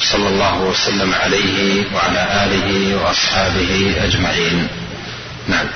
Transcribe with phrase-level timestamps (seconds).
[0.00, 4.68] صلى الله وسلم عليه وعلى آله وأصحابه أجمعين.
[5.48, 5.66] نعم.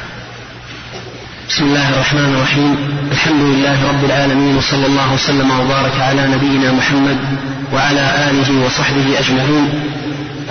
[1.49, 2.77] بسم الله الرحمن الرحيم.
[3.13, 7.19] الحمد لله رب العالمين وصلى الله وسلم وبارك على نبينا محمد
[7.73, 9.69] وعلى آله وصحبه أجمعين.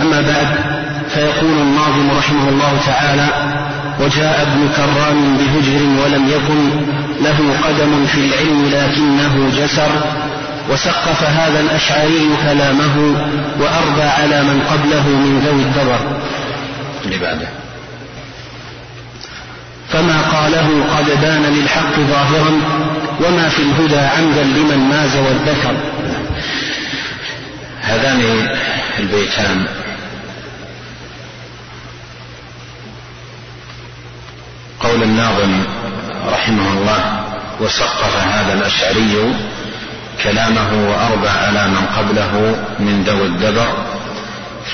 [0.01, 0.47] أما بعد
[1.09, 3.27] فيقول الناظم رحمه الله تعالى
[3.99, 6.69] وجاء ابن كرام بهجر ولم يكن
[7.21, 9.89] له قدم في العلم لكنه جسر
[10.69, 12.95] وسقف هذا الأشعري كلامه
[13.59, 15.99] وأربى على من قبله من ذوي الدبر.
[17.05, 17.47] اللي بعده.
[19.89, 22.51] فما قاله قد بان للحق ظاهرا
[23.25, 25.75] وما في الهدى عمدا لمن ماز والذكر
[27.81, 28.47] هذان
[28.99, 29.65] البيتان.
[34.79, 35.63] قول الناظم
[36.27, 37.23] رحمه الله
[37.59, 39.33] وسقف هذا الأشعري
[40.23, 43.67] كلامه وأربى على من قبله من ذوي الدبر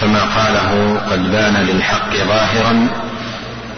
[0.01, 2.87] فما قاله قد بان للحق ظاهرا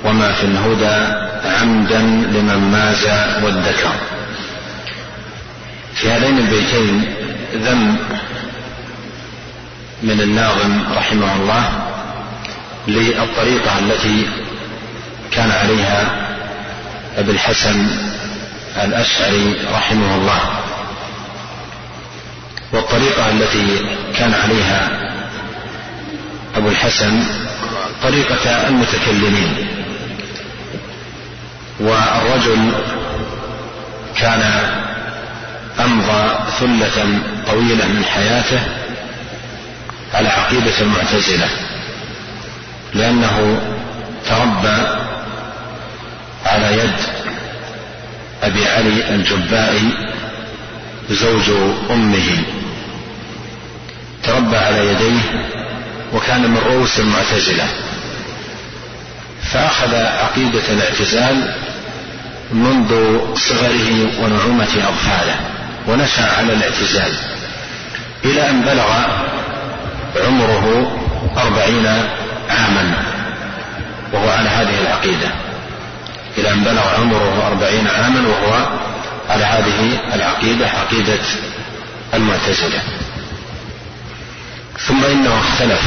[0.04, 3.06] وما في الهدى عمدا لمن ماز
[3.44, 3.92] والذكر
[5.96, 7.14] في هذين البيتين
[7.56, 7.98] ذم
[10.04, 11.70] من الناظم رحمه الله
[12.88, 14.28] للطريقة التي
[15.31, 16.28] كان عليها
[17.18, 17.88] أبي الحسن
[18.84, 20.42] الأشعري رحمه الله.
[22.73, 23.86] والطريقة التي
[24.18, 24.90] كان عليها
[26.56, 27.24] أبو الحسن
[28.04, 29.68] طريقة المتكلمين.
[31.80, 32.72] والرجل
[34.18, 34.42] كان
[35.80, 38.59] أمضى ثلة طويلة من حياته
[40.14, 41.50] على عقيدة المعتزلة
[42.94, 43.59] لأنه
[44.30, 44.78] تربى
[46.46, 46.96] على يد
[48.44, 50.14] أبي علي الجبائي
[51.09, 51.50] زوج
[51.91, 52.44] أمه.
[54.28, 55.22] تربى على يديه
[56.14, 57.68] وكان من رؤوس المعتزلة.
[59.44, 61.54] فأخذ عقيدة الاعتزال
[62.52, 65.36] منذ صغره ونعومة أظفاره
[65.88, 67.14] ونشأ على الاعتزال
[68.26, 68.92] إلى أن بلغ
[70.26, 70.92] عمره
[71.38, 71.88] أربعين
[72.50, 72.94] عاما
[74.14, 75.30] وهو على هذه العقيدة.
[76.38, 78.68] إلى أن بلغ عمره أربعين عاما وهو
[79.30, 81.20] على هذه العقيدة عقيدة
[82.14, 82.82] المعتزلة.
[84.80, 85.82] ثم إنه اختلف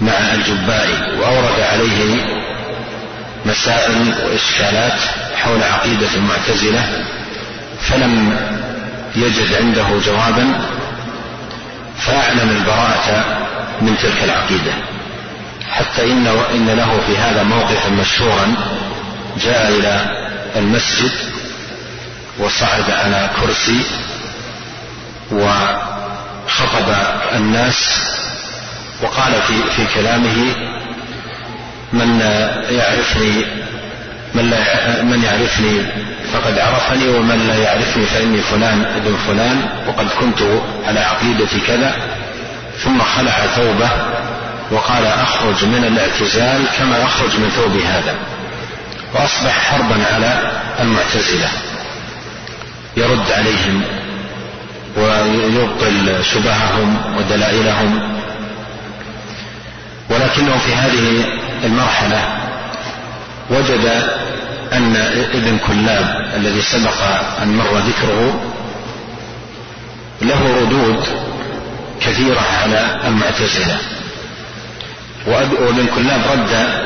[0.00, 2.24] مع الجبائي وأورد عليه
[3.46, 5.00] مسائل وإشكالات
[5.36, 7.04] حول عقيدة المعتزلة
[7.80, 8.36] فلم
[9.16, 10.60] يجد عنده جوابا
[11.98, 13.24] فأعلن البراءة
[13.80, 14.72] من تلك العقيدة.
[15.70, 18.54] حتى إن إن له في هذا موقفا مشهورا
[19.44, 20.04] جاء إلى
[20.56, 21.12] المسجد
[22.38, 23.80] وصعد على كرسي
[26.46, 26.94] وخطب
[27.36, 27.90] الناس
[29.02, 30.54] وقال في في كلامه
[31.92, 32.20] من
[32.70, 33.44] يعرفني
[34.34, 35.86] من لا من يعرفني
[36.32, 40.42] فقد عرفني ومن لا يعرفني فإني فلان ابن فلان وقد كنت
[40.86, 41.94] على عقيدة كذا.
[42.84, 43.90] ثم خلع ثوبه
[44.70, 48.14] وقال أخرج من الاعتزال كما اخرج من ثوب هذا.
[49.14, 51.48] وأصبح حربا على المعتزلة.
[52.96, 53.82] يرد عليهم
[54.96, 58.00] ويبطل شبههم ودلائلهم.
[60.10, 61.24] ولكنه في هذه
[61.64, 62.24] المرحلة
[63.50, 64.02] وجد
[64.72, 64.96] أن
[65.34, 67.02] ابن كلاب الذي سبق
[67.42, 68.40] أن مر ذكره
[70.22, 71.04] له ردود
[72.00, 73.78] كثيرة على المعتزلة.
[75.26, 76.82] وابن كلاب رد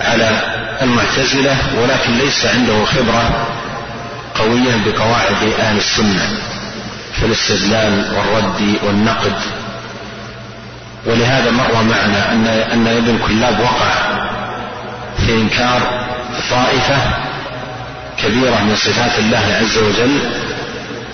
[0.00, 0.42] على
[0.82, 3.46] المعتزلة ولكن ليس عنده خبرة
[4.34, 6.49] قوية بقواعد أهل السنة.
[7.12, 9.32] في الاستدلال والرد والنقد.
[11.06, 13.94] ولهذا مر معنا أن أن ابن كلاب وقع
[15.26, 16.06] في إنكار
[16.50, 16.96] طائفة
[18.22, 20.18] كبيرة من صفات الله عز وجل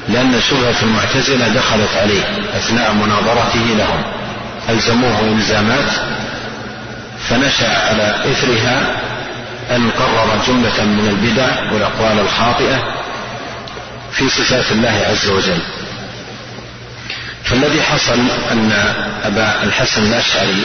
[0.09, 2.23] لأن شبهة المعتزلة دخلت عليه
[2.57, 4.03] أثناء مناظرته لهم.
[4.69, 5.91] ألزموه إلزامات
[7.29, 8.97] فنشأ على إثرها
[9.71, 12.95] أن قرر جملة من البدع والأقوال الخاطئة
[14.13, 15.59] في صفات الله عز وجل.
[17.47, 18.21] فالذي حصل
[18.53, 18.73] أن
[19.25, 20.65] أبا الحسن الأشعري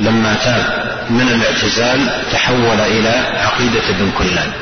[0.00, 4.52] لما تاب من الاعتزال تحول إلى عقيدة ابن كلاب.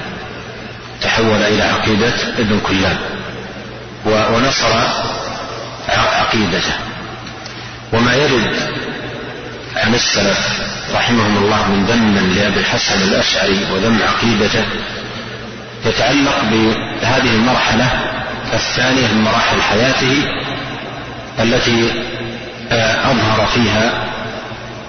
[1.02, 2.96] تحول إلى عقيدة ابن كلاب.
[4.06, 4.78] ونصر
[5.88, 6.74] عقيدته.
[7.92, 8.56] وما يرد
[9.76, 10.60] عن السلف
[10.94, 14.64] رحمهم الله من ذم لأبي الحسن الأشعري وذم عقيدته
[15.86, 17.88] يتعلق بهذه المرحلة
[18.52, 20.24] الثانية من مراحل حياته
[21.42, 21.92] التي
[22.72, 23.92] آه، أظهر فيها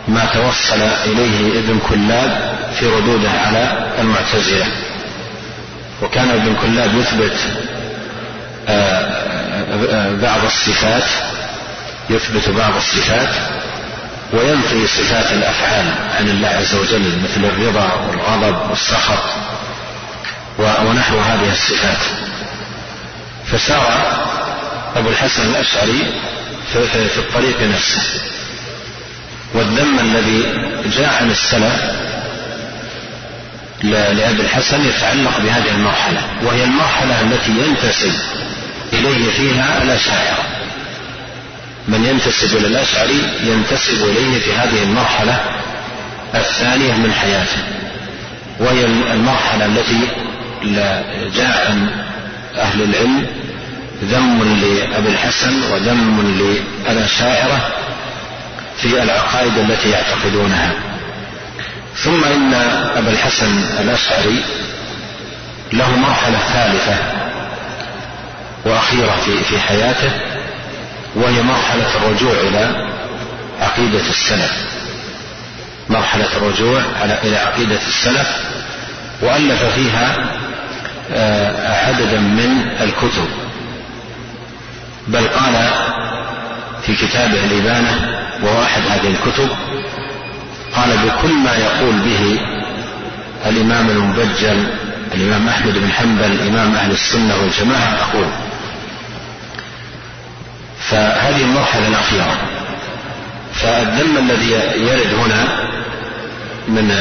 [0.07, 4.65] ما توصل إليه ابن كلاب في ردوده على المعتزلة.
[6.01, 7.37] وكان ابن كلاب يثبت
[8.67, 11.03] آه، آه، بعض الصفات
[12.09, 13.29] يثبت بعض الصفات
[14.33, 15.85] وينفي صفات الأفعال
[16.19, 19.23] عن الله عز وجل مثل الرضا والغضب والسخط
[20.59, 21.97] ونحو هذه الصفات.
[23.51, 24.11] فسار
[24.95, 26.05] أبو الحسن الأشعري
[26.73, 28.01] في الطريق نفسه.
[29.53, 30.43] والذم الذي
[30.97, 31.91] جاء عن السلف
[33.83, 38.13] لأبي الحسن يتعلق بهذه المرحلة وهي المرحلة التي ينتسب
[38.93, 40.45] إليه فيها الأشاعرة.
[41.87, 45.39] من ينتسب إلى الأشعري ينتسب إليه في هذه المرحلة
[46.35, 47.57] الثانية من حياته
[48.59, 50.07] وهي المرحلة التي
[51.35, 51.89] جاء عن
[52.57, 53.27] أهل العلم
[54.03, 56.21] ذم لأبي الحسن وذم
[56.87, 57.69] للأشاعرة
[58.77, 60.71] في العقائد التي يعتقدونها.
[61.95, 62.53] ثم إن
[62.97, 64.43] أبا الحسن الأشعري
[65.73, 66.97] له مرحلة ثالثة
[68.65, 70.11] وأخيرة في في حياته
[71.15, 72.89] وهي مرحلة الرجوع إلى
[73.61, 74.51] عقيدة السلف.
[75.89, 76.81] مرحلة الرجوع
[77.23, 78.27] إلى عقيدة السلف
[79.21, 80.15] وألف فيها
[81.13, 83.40] آه، عددا من الكتب.
[85.07, 85.69] بل قال
[86.83, 89.49] في كتابه الإبانة وهو أحد هذه الكتب
[90.75, 92.39] قال بكل ما يقول به
[93.45, 94.67] الإمام المبجل
[95.13, 98.27] الإمام أحمد بن حنبل إمام أهل السنة والجماعة أقول.
[100.79, 102.37] فهذه المرحلة الأخيرة.
[103.53, 105.47] فالذم الذي يرد هنا
[106.67, 106.91] من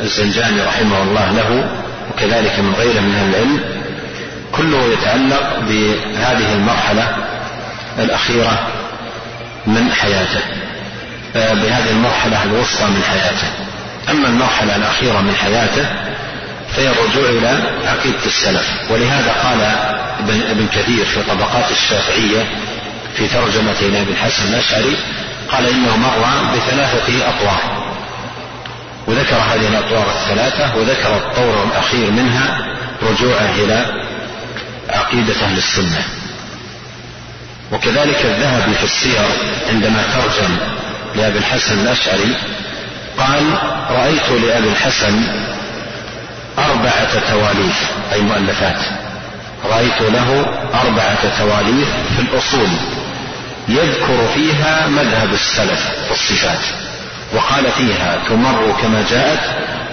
[0.00, 1.68] الزنجاني رحمه الله له
[2.10, 3.60] وكذلك من غيره من أهل العلم
[4.56, 7.16] كله يتعلق بهذه المرحلة
[7.98, 8.68] الأخيرة
[9.66, 10.40] من حياته
[11.36, 13.48] آه، بهذه المرحلة الوسطى من حياته.
[14.10, 15.86] أما المرحلة الأخيرة من حياته
[16.76, 18.90] فهي الرجوع إلى عقيدة السلف.
[18.90, 19.60] ولهذا قال
[20.50, 22.44] ابن كثير في طبقات الشافعية
[23.16, 24.96] في ترجمة إلى الحسن الأشعري
[25.52, 27.86] قال إنه مر بثلاثة أطوار.
[29.06, 32.58] وذكر هذه الأطوار الثلاثة وذكر الطور الأخير منها
[33.02, 34.05] رجوعه إلى
[34.90, 36.02] عقيدة أهل السنة.
[37.72, 39.26] وكذلك الذهبي في السير
[39.68, 40.56] عندما ترجم
[41.14, 42.34] لأبي الحسن الأشعري
[43.18, 43.42] قال
[43.90, 45.22] رأيت لأبي الحسن
[46.58, 48.80] أربعة تواليف أي مؤلفات.
[49.70, 50.46] رأيت له
[50.84, 52.68] أربعة تواليف في الأصول
[53.68, 56.58] يذكر فيها مذهب السلف في الصفات
[57.34, 59.40] وقال فيها تمر كما جاءت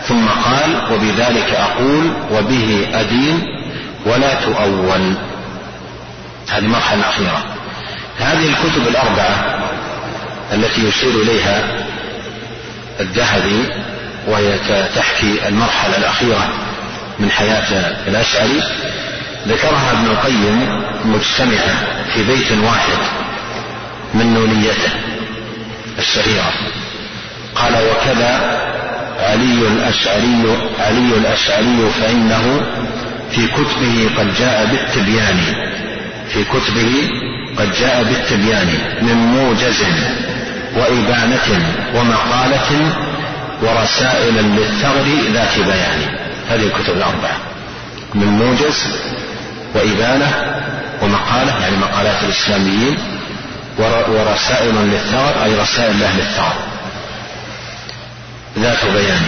[0.08, 3.42] ثم قال وبذلك أقول وبه أدين
[4.06, 5.14] ولا تؤول
[6.50, 7.44] هذه المرحلة الأخيرة
[8.20, 9.60] هذه الكتب الأربعة
[10.54, 11.64] التي يشير إليها
[13.00, 13.66] الذهبي
[14.28, 14.58] وهي
[14.96, 16.50] تحكي المرحلة الأخيرة
[17.20, 18.64] من حياة الأشعري.
[19.48, 22.98] ذكرها ابن القيم مجتمعة في بيت واحد
[24.14, 24.92] من نونيته
[26.00, 26.54] الشهيرة
[27.56, 28.60] قال وكذا
[29.20, 32.62] علي الأشعري علي الأشعري فإنه
[33.32, 35.40] في كتبه قد جاء بالتبيان.
[36.30, 37.10] في كتبه
[37.58, 38.68] قد جاء بالتبيان
[39.02, 39.84] من موجز
[40.76, 42.94] وإبانة ومقالة
[43.62, 46.18] ورسائل للثغر ذات بيان.
[46.50, 47.38] هذه الكتب الأربعة.
[48.16, 48.88] من موجز
[49.76, 50.32] وإبانة
[51.02, 52.98] ومقالة يعني مقالات الإسلاميين
[54.10, 56.56] ورسائل للثغر أي رسائل لأهل الثغر.
[58.60, 59.22] ذات بيان.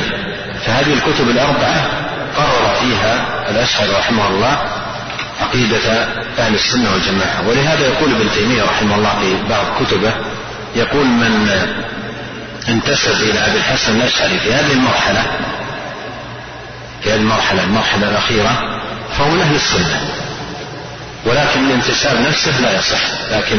[0.65, 1.94] فهذه الكتب الأربعة
[2.37, 4.57] قرر فيها الأشهر رحمه الله
[5.41, 6.07] عقيدة
[6.39, 7.47] أهل السنة والجماعة.
[7.47, 10.11] ولهذا يقول ابن تيمية رحمه الله في بعض كتبه
[10.75, 11.49] يقول من
[12.69, 15.23] انتسب إلى أبي الحسن الأشعري في هذه المرحلة
[17.03, 18.81] في هذه المرحلة المرحلة الأخيرة
[19.17, 20.01] فهو من أهل السنة.
[21.25, 23.01] ولكن الانتساب نفسه لا يصح.
[23.31, 23.57] لكن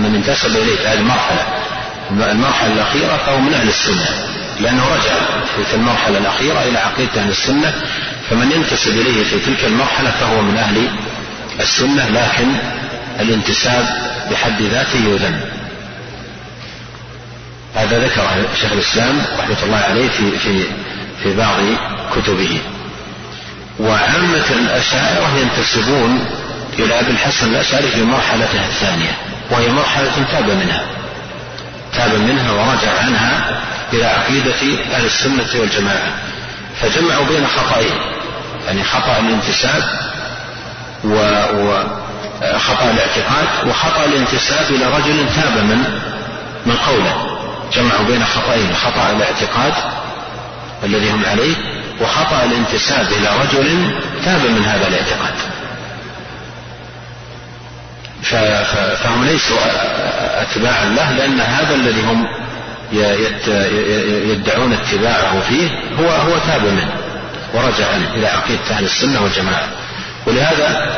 [0.00, 1.46] من انتسب إليه في هذه المرحلة
[2.10, 4.06] المرحلة الأخيرة فهو من أهل السنة
[4.60, 5.14] لأنه رجع
[5.68, 7.72] في المرحلة الأخيرة إلى عقيدة أهل السنة
[8.30, 10.88] فمن ينتسب إليه في تلك المرحلة فهو من أهل
[11.60, 12.48] السنة لكن
[13.20, 13.88] الانتساب
[14.30, 15.40] بحد ذاته يذم
[17.74, 20.64] هذا ذكره شيخ الإسلام رحمة الله عليه في في
[21.22, 21.56] في بعض
[22.16, 22.58] كتبه.
[23.80, 26.24] وعامة الأشاعرة ينتسبون
[26.78, 29.16] إلى أبي الحسن الأشعري في مرحلته الثانية
[29.50, 30.82] وهي مرحلة تاب منها.
[31.94, 33.60] تاب منها ورجع عنها
[33.92, 36.12] إلى عقيدة أهل السنة والجماعة.
[36.80, 37.98] فجمعوا بين خطأين.
[38.66, 39.82] يعني خطأ الانتساب
[41.04, 45.84] وخطأ الاعتقاد وخطأ الانتساب إلى رجل تاب من
[46.66, 47.38] من قوله.
[47.72, 49.72] جمعوا بين خطأين خطأ الاعتقاد
[50.84, 51.56] الذي هم عليه
[52.00, 55.34] وخطأ الانتساب إلى رجل تاب من هذا الاعتقاد.
[59.02, 59.58] فهم ليسوا
[60.42, 62.26] أتباعا له لأن هذا الذي هم
[62.92, 66.90] يدعون اتباعه فيه هو هو تاب منه
[67.54, 69.68] ورجع إلى عقيدة أهل السنة والجماعة
[70.26, 70.96] ولهذا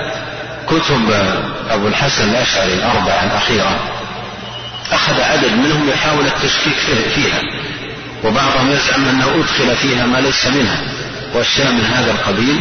[0.67, 1.13] كتب
[1.71, 3.79] أبو الحسن الأشعري الأربعة الأخيرة
[4.93, 6.75] أخذ عدد منهم يحاول التشكيك
[7.15, 7.41] فيها
[8.25, 10.79] وبعضهم يزعم أنه أدخل فيها ما ليس منها
[11.35, 12.61] وأشياء من هذا القبيل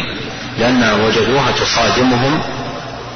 [0.58, 2.42] لأن وجدوها تصادمهم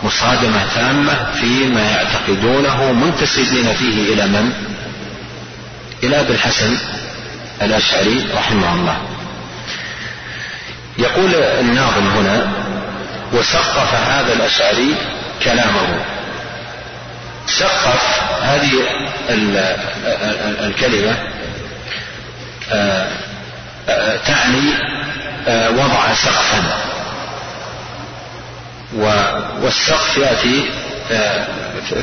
[0.02, 4.52] مصادمة تامة فيما يعتقدونه منتسبين فيه إلى من؟
[6.02, 6.76] إلى أبي الحسن
[7.62, 8.98] الأشعري رحمه الله.
[10.98, 12.52] يقول الناظم هنا:
[13.32, 14.94] وسقف هذا الأشعري
[15.44, 16.04] كلامه.
[17.46, 18.72] سقف هذه
[20.60, 21.16] الكلمة
[22.72, 23.06] آه،
[23.88, 24.74] آه، تعني
[25.48, 26.62] آه، وضع سقفا
[29.62, 30.70] والسقف يأتي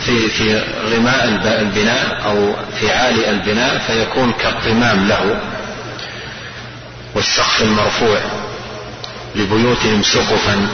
[0.05, 1.25] في في غماء
[1.61, 5.39] البناء أو في عالي البناء فيكون كالقمام له
[7.15, 8.19] والسقف المرفوع
[9.35, 10.67] لبيوتهم سقفا.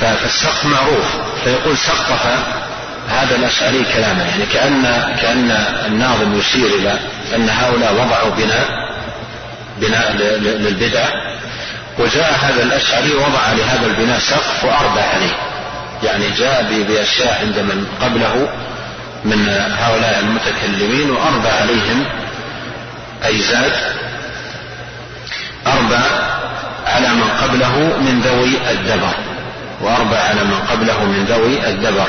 [0.00, 2.26] فالسقف معروف فيقول سقف
[3.08, 4.82] هذا الأشعري كلاما يعني كأن
[5.22, 5.50] كأن
[5.86, 6.98] الناظم يشير إلى
[7.34, 8.68] أن هؤلاء وضعوا بناء
[9.80, 11.08] بناء للبدعة.
[11.98, 15.55] وجاء هذا الأشعري وضع لهذا البناء سقف وأربى عليه.
[16.02, 18.48] يعني جاء بأشياء عند من قبله
[19.24, 19.48] من
[19.78, 22.04] هؤلاء المتكلمين وأربى عليهم
[23.24, 23.72] أي زاد
[25.66, 26.02] أربى
[26.86, 29.14] على من قبله من ذوي الدبر
[29.80, 32.08] وأربى على من قبله من ذوي الدبر.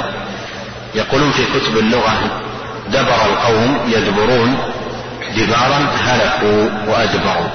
[0.96, 2.42] يقولون في كتب اللغة
[2.88, 4.58] دبر القوم يدبرون
[5.38, 7.50] دبارا هلكوا وأدبروا.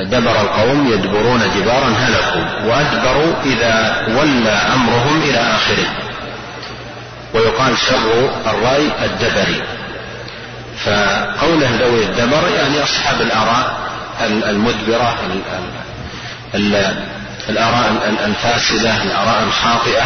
[0.00, 5.86] دبر القوم يدبرون دبارا هلكوا وأدبروا إذا ولى أمرهم إلى آخره.
[7.34, 9.62] ويقال شر الرأي الدبري.
[10.84, 13.78] فقوله ذوي الدبر يعني أصحاب الآراء
[14.48, 15.18] المدبرة
[17.48, 20.04] الآراء الفاسدة الآراء الخاطئة.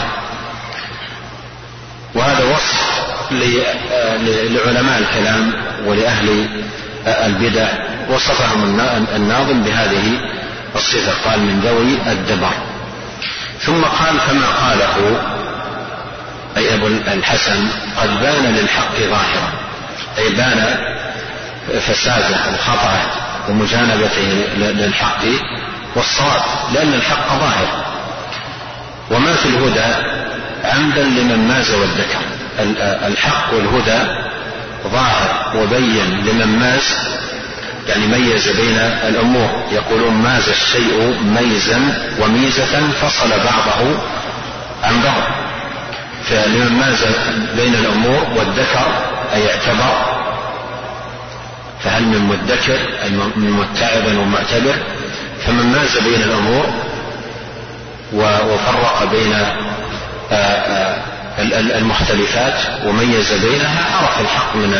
[2.15, 5.53] وهذا وصف لعلماء الكلام
[5.87, 6.49] ولأهل
[7.07, 7.69] البدع
[8.11, 8.81] وصفهم
[9.17, 10.21] الناظم بهذه
[10.77, 11.31] الصفة.
[11.31, 12.53] قال من ذوي الدبر.
[13.61, 15.21] ثم قال كما قاله
[16.57, 19.53] أي أبو الحسن قد بان للحق ظاهرا.
[20.19, 20.79] أي بان
[21.81, 23.01] فساده وخطأه
[23.49, 25.23] ومجانبته للحق
[25.97, 26.43] والصواب
[26.75, 27.85] لأن الحق ظاهر.
[29.11, 29.95] وما في الهدى
[30.65, 32.19] عمدا لمن ماز والذكر.
[33.07, 34.29] الحق والهدى
[34.87, 36.95] ظاهر وبين لمن ماز
[37.89, 39.65] يعني ميز بين الأمور.
[39.73, 43.99] يقولون ماز الشيء ميزا وميزة فصل بعضه
[44.83, 45.23] عن بعض.
[46.25, 47.05] فلمن ماز
[47.57, 48.87] بين الأمور والذكر
[49.35, 50.19] أي اعتبر
[51.85, 54.75] فهل من مدكر أي من متعظ ومعتبر؟
[55.47, 56.67] فمن ماز بين الأمور
[58.13, 60.97] وفرق بين آه، آه،
[61.39, 64.71] المختلفات وميز بينها عرف الحق من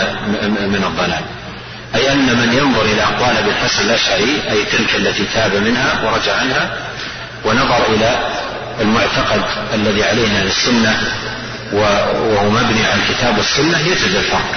[0.69, 1.25] من الضلال.
[1.95, 6.37] أي أن من ينظر إلى أقوال ابن الحسن الأشعري أي تلك التي تاب منها ورجع
[6.37, 6.71] عنها
[7.45, 8.19] ونظر إلى
[8.81, 9.43] المعتقد
[9.75, 11.01] الذي عليه أهل السنة
[11.73, 14.55] وهو مبني على الكتاب والسنة يجد الفرق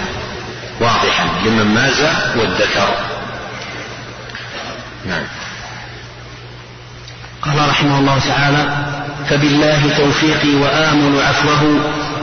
[0.79, 1.25] واضحا.
[1.45, 2.01] لمن ماز
[2.35, 2.95] والذكر.
[5.05, 5.23] نعم.
[7.41, 8.65] قال رحمه الله تعالى
[9.29, 11.79] فبالله توفيقي وآمل عفوه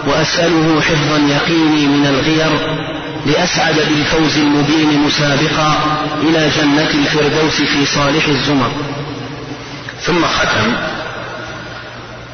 [0.07, 2.79] وأسأله حفظا يقيني من الغير
[3.27, 8.71] لأسعد بالفوز المبين مسابقا إلى جنة الفردوس في صالح الزمر.
[10.01, 10.73] ثم ختم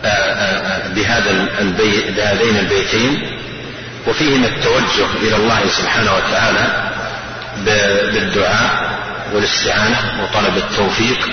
[0.05, 1.31] آه، آه، بهذا
[1.61, 3.39] البيت بهذين البيتين
[4.07, 6.91] وفيهما التوجه إلى الله سبحانه وتعالى
[8.13, 8.99] بالدعاء
[9.35, 11.29] والاستعانة وطلب التوفيق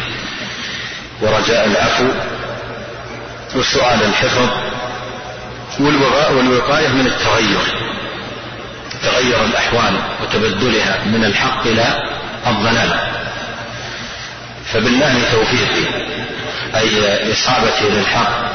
[1.22, 2.06] ورجاء العفو.
[3.56, 4.50] وسؤال الحفظ
[5.80, 7.92] والوقاية من التغير.
[9.04, 9.94] تغير الأحوال
[10.24, 12.04] وتبدلها من الحق إلى
[12.48, 13.00] الضلال
[14.74, 15.86] فبالله توفيقي
[16.76, 18.52] أي إصابتي للحق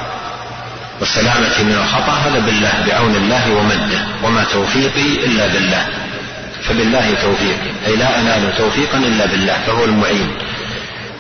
[1.01, 5.87] وسلامتي من الخطأ هذا بالله بعون الله ومده وما توفيقي إلا بالله.
[6.63, 10.29] فبالله توفيقي أي لا أنال توفيقا إلا بالله فهو المعين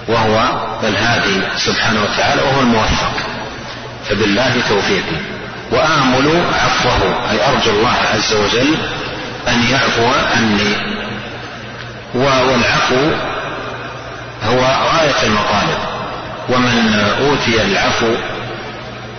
[0.09, 0.49] وهو
[0.83, 3.36] الهادي سبحانه وتعالى وهو الموفق.
[4.09, 5.21] فبالله توفيقي.
[5.73, 8.77] وآمل عفوه أي أرجو الله عز وجل
[9.49, 10.97] أن يعفو عني.
[12.15, 13.11] والعفو
[14.45, 15.79] هو غاية المطالب.
[16.49, 18.15] ومن أوتي العفو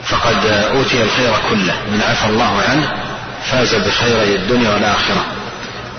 [0.03, 1.73] فقد أوتي الخير كله.
[1.91, 2.87] من عفى الله عنه
[3.51, 5.25] فاز بخيري الدنيا والآخرة.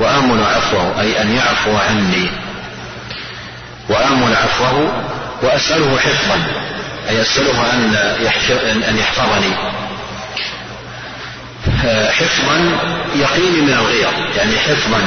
[0.00, 2.30] وآمل عفوه أي أن يعفو عني.
[3.88, 4.92] وآمل عفوه
[5.42, 6.38] وأسأله حفظا.
[7.08, 7.94] أي أسأله أن
[8.88, 9.54] أن يحفظني.
[12.10, 12.78] حفظا
[13.14, 14.08] يقيني من الغير.
[14.36, 15.00] يعني حفظا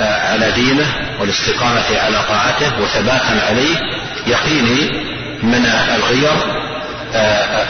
[0.00, 3.76] على دينه والاستقامة على طاعته وثباتا عليه
[4.26, 4.90] يقيني
[5.42, 6.32] من الغير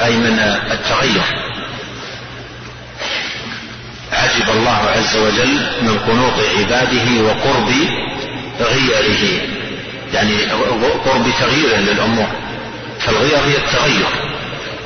[0.04, 0.38] أي من
[0.72, 1.22] التغير.
[4.12, 7.70] عجب الله عز وجل من قنوط عباده وقرب
[8.60, 9.40] غيره.
[10.14, 10.44] يعني
[11.04, 12.41] قرب تغيير للأمور.
[13.06, 14.06] فالغير هي التغير.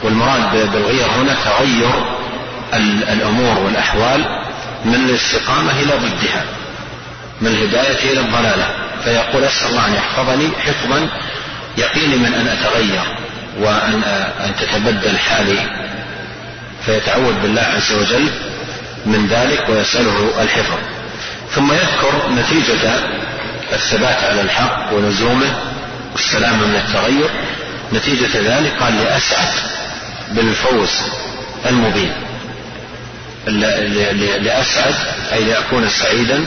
[0.02, 1.90] والمراد بالغير هنا تغير
[3.12, 4.24] الأمور والأحوال
[4.84, 6.44] من الاستقامة إلى ضدها
[7.40, 8.68] من الهداية إلى الضلالة.
[9.04, 11.08] فيقول أسأل الله أن يحفظني حفظا
[11.78, 13.02] يقيني من أن أتغير
[13.60, 14.02] وأن
[14.44, 15.58] أن تتبدل حالي.
[16.86, 18.28] فيتعوذ بالله عز وجل
[19.06, 20.78] من ذلك ويسأله الحفظ.
[21.50, 22.90] ثم يذكر نتيجة
[23.72, 25.58] الثبات على الحق ولزومه
[26.12, 27.30] والسلامة من التغير.
[27.92, 29.48] نتيجة ذلك قال لأسعد
[30.30, 30.90] بالفوز
[31.66, 32.12] المبين.
[34.42, 34.94] لأسعد
[35.32, 36.44] أي لأكون سعيدا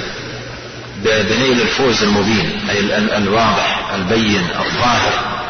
[1.03, 2.79] بنيل الفوز المبين أي
[3.17, 5.41] الواضح البين الظاهر.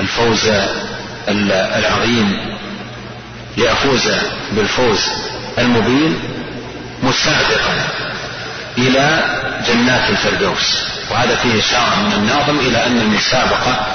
[0.00, 0.50] الفوز
[1.28, 2.56] العظيم
[3.56, 4.10] لأفوز
[4.52, 5.00] بالفوز
[5.58, 6.18] المبين
[7.02, 7.88] مستعدقا
[8.78, 9.24] إلى
[9.68, 10.78] جنات الفردوس.
[11.10, 13.86] وهذا فيه إشارة من الناظم إلى أن المسابقة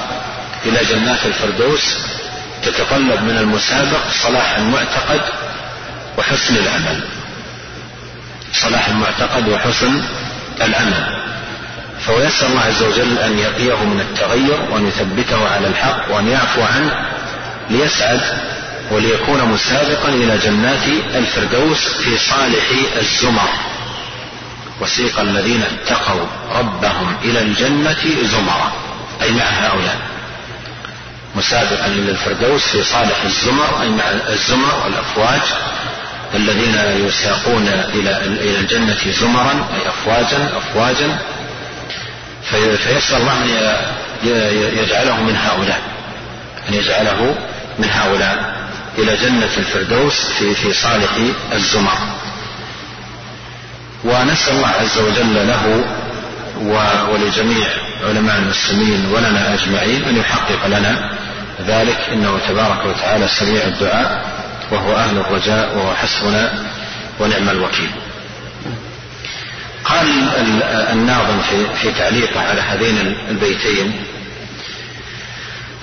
[0.65, 1.95] إلى جنات الفردوس
[2.63, 5.22] تتطلب من المسابق صلاح المعتقد
[6.17, 7.04] وحسن العمل
[8.54, 10.02] صلاح المعتقد وحسن
[10.62, 11.19] العمل
[12.06, 16.62] فهو يسأل الله عز وجل أن يقيه من التغير وأن يثبته على الحق وأن يعفو
[16.62, 16.91] عنه
[17.69, 18.22] ليسعد
[18.91, 22.65] وليكون مسابقا إلى جنات الفردوس في صالح
[22.98, 23.50] الزمر.
[24.82, 26.26] وسيق الذين اتقوا
[26.60, 28.72] ربهم إلى الجنة زمرا.
[29.22, 29.98] أي مع هؤلاء.
[31.36, 35.42] مسابقا إلى الفردوس في صالح الزمر أي مع الزمر والأفواج
[36.36, 36.76] الذين
[37.08, 41.18] يساقون إلى إلى الجنة زمرا أي أفواجا أفواجا.
[42.50, 43.50] فيسأل الله أن
[44.84, 45.82] يجعله من هؤلاء
[46.70, 47.36] أن يجعله
[47.80, 48.54] من هؤلاء
[48.98, 51.10] إلى جنة الفردوس في في صالح
[51.54, 51.98] الزمر.
[54.04, 55.84] ونسأل الله عز وجل له
[57.12, 57.67] ولجميع
[58.04, 61.12] علماء المسلمين ولنا أجمعين أن يحقق لنا
[61.67, 61.98] ذلك.
[62.13, 64.26] إنه تبارك وتعالى سميع الدعاء
[64.72, 66.65] وهو أهل الرجاء وهو حسبنا
[67.19, 67.89] ونعم الوكيل.
[69.84, 70.08] قال
[70.91, 71.39] الناظم
[71.82, 74.04] في, تعليقه على هذين البيتين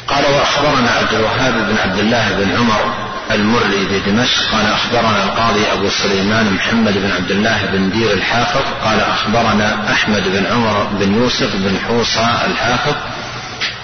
[0.08, 5.88] قال وأخبرنا عبد الوهاب بن عبد الله بن عمر المري بدمشق قال أخبرنا القاضي أبو
[5.88, 11.56] سليمان محمد بن عبد الله بن دير الحافظ قال أخبرنا أحمد بن عمر بن يوسف
[11.56, 12.94] بن حوصى الحافظ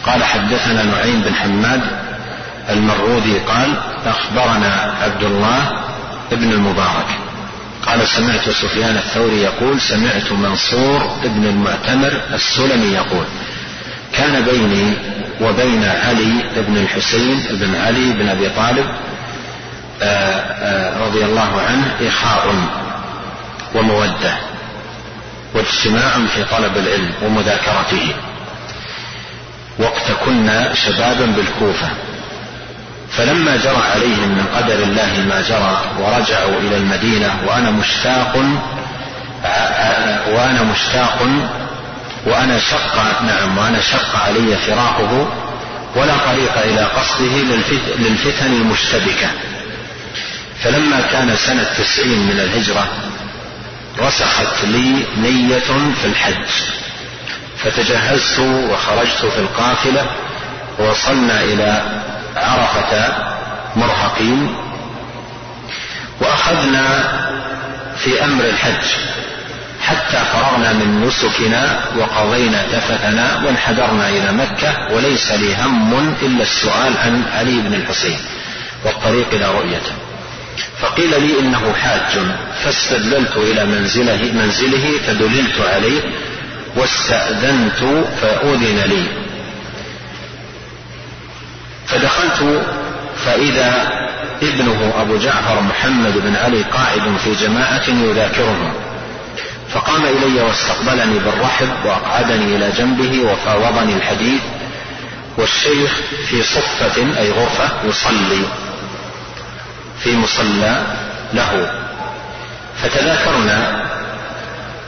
[0.07, 1.81] قال حدثنا نعيم بن حماد
[2.70, 3.74] المرودي قال
[4.07, 5.70] أخبرنا عبد الله
[6.33, 7.07] بن المبارك
[7.87, 13.24] قال سمعت سفيان الثوري يقول سمعت منصور بن المعتمر السلمي يقول
[14.12, 14.94] كان بيني
[15.40, 18.87] وبين علي بن الحسين بن علي بن أبي طالب
[21.12, 22.55] رضي الله عنه إخاء
[23.75, 24.35] ومودة
[25.55, 28.14] واجتماع في طلب العلم ومذاكرته.
[29.79, 31.88] وقت كنا شبابا بالكوفة
[33.11, 38.37] فلما جرى عليهم من قدر الله ما جرى ورجعوا إلى المدينة وأنا مشتاق
[40.29, 41.18] وأنا مشتاق
[42.27, 45.27] وأنا شق نعم وأنا شق علي فراقه
[45.96, 47.37] ولا طريق إلى قصده
[47.98, 49.29] للفتن المشتبكة.
[50.64, 52.88] فلما كان سنة تسعين من الهجرة
[53.98, 56.48] رسخت لي نية في الحج.
[57.59, 60.07] فتجهزت وخرجت في القافلة
[60.79, 61.83] ووصلنا إلى
[62.37, 63.14] عرفة
[63.77, 64.55] مرهقين
[66.20, 67.12] وأخذنا
[67.98, 68.87] في أمر الحج.
[69.83, 77.22] حتى فرغنا من نسكنا وقضينا تفتنا وانحدرنا إلى مكة وليس لي هم إلا السؤال عن
[77.35, 78.18] علي بن الحسين
[78.85, 79.92] والطريق إلى رؤيته.
[80.80, 82.18] فقيل لي إنه حاج
[82.64, 86.00] فاستدللت إلى منزله منزله فدللت عليه
[86.76, 89.04] واستأذنت فأذن لي.
[91.86, 92.62] فدخلت
[93.24, 93.92] فإذا
[94.42, 98.72] ابنه أبو جعفر محمد بن علي قاعد في جماعة يذاكرهم
[99.74, 104.40] فقام إلي واستقبلني بالرحب وأقعدني إلى جنبه وفاوضني الحديث
[105.38, 108.44] والشيخ في صفة أي غرفة يصلي.
[109.98, 110.83] في مصلى
[111.35, 111.70] له.
[112.83, 113.83] فتذاكرنا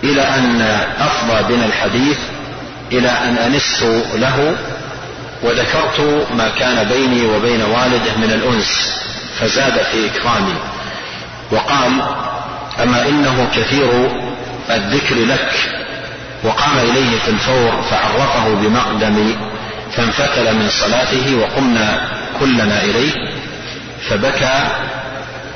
[0.05, 0.61] إلى أن
[1.01, 2.19] أفضى بنا الحديث
[2.93, 3.83] إلى أن أنست
[4.15, 4.57] له
[5.43, 8.93] وذكرت ما كان بيني وبين والده من الأنس
[9.41, 10.55] فزاد في إكرامي.
[11.51, 11.93] وقال
[12.83, 14.11] أما إنه كثير
[14.71, 15.51] الذكر لك.
[16.45, 19.37] وقام إليه في الفور فعرفه بمقدم
[19.93, 22.09] فانفتل من صلاته وقمنا
[22.41, 23.13] كلنا إليه
[24.11, 24.63] فبكى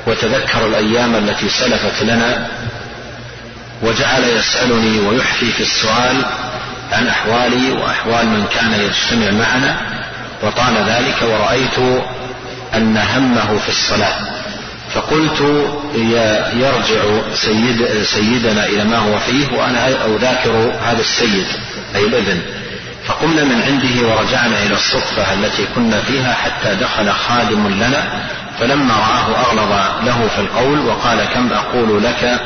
[0.09, 2.47] وتذكر الأيام التي سلفت لنا
[3.83, 6.25] وجعل يسألني ويحكي في السؤال
[6.91, 9.81] عن أحوالي وأحوال من كان يجتمع معنا
[10.43, 12.03] وطال ذلك ورأيت
[12.75, 14.15] أن همه في الصلاة.
[14.93, 15.41] فقلت
[16.53, 17.01] يرجع
[17.33, 21.45] سيد سيدنا إلى ما هو فيه وأنا أذاكر هذا السيد
[21.95, 22.39] أي الابن
[23.05, 28.23] فقمنا من عنده ورجعنا إلى الصفة التي كنا فيها حتى دخل خادم لنا
[28.59, 29.71] فلما رآه أغلظ
[30.05, 32.41] له في القول وقال كم أقول لك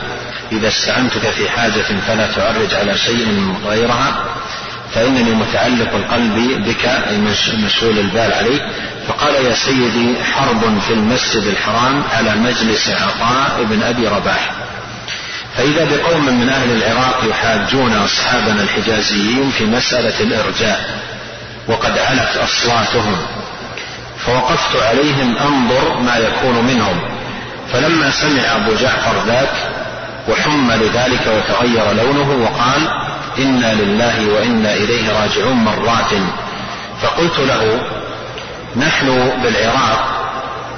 [0.52, 4.26] إذا استعنتك في حاجة فلا تعرج على شيء غيرها
[4.94, 7.18] فإنني متعلق القلب بك أي
[7.66, 8.62] مشغول البال عليك.
[9.08, 14.52] فقال يا سيدي حرب في المسجد الحرام على مجلس عطاء بن أبي رباح.
[15.58, 21.00] فإذا بقوم من أهل العراق يحاجون أصحابنا الحجازيين في مسألة الإرجاء
[21.68, 23.18] وقد علت أصواتهم
[24.26, 27.02] فوقفت عليهم أنظر ما يكون منهم.
[27.74, 29.54] فلما سمع أبو جعفر ذاك
[30.30, 32.88] وحم لذلك وتغير لونه وقال
[33.38, 36.12] إنا لله وإنا إليه راجعون مرات.
[37.02, 37.82] فقلت له
[38.76, 40.08] نحن بالعراق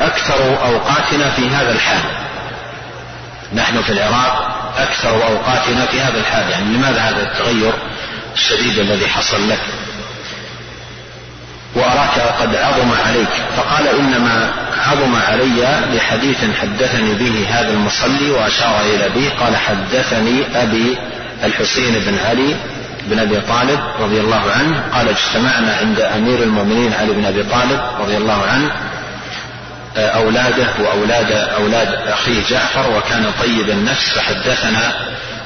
[0.01, 2.01] أكثر أوقاتنا في هذا الحال.
[3.53, 6.49] نحن في العراق أكثر أوقاتنا في هذا الحال.
[6.51, 7.73] يعني لماذا هذا التغير
[8.35, 9.61] الشديد الذي حصل لك؟
[11.75, 13.29] وأراك قد عظم عليك.
[13.57, 14.51] فقال إنما
[14.87, 19.31] عظم علي لحديث حدثني به هذا المصلي وأشار إلى به.
[19.39, 20.97] قال حدثني أبي
[21.43, 22.55] الحسين بن علي
[23.07, 24.83] بن أبي طالب رضي الله عنه.
[24.93, 28.71] قال اجتمعنا عند أمير المؤمنين علي بن أبي طالب رضي الله عنه
[29.97, 34.09] أولاده وأولاد أولاد أخيه جعفر وكان طيب النفس.
[34.09, 34.93] فحدثنا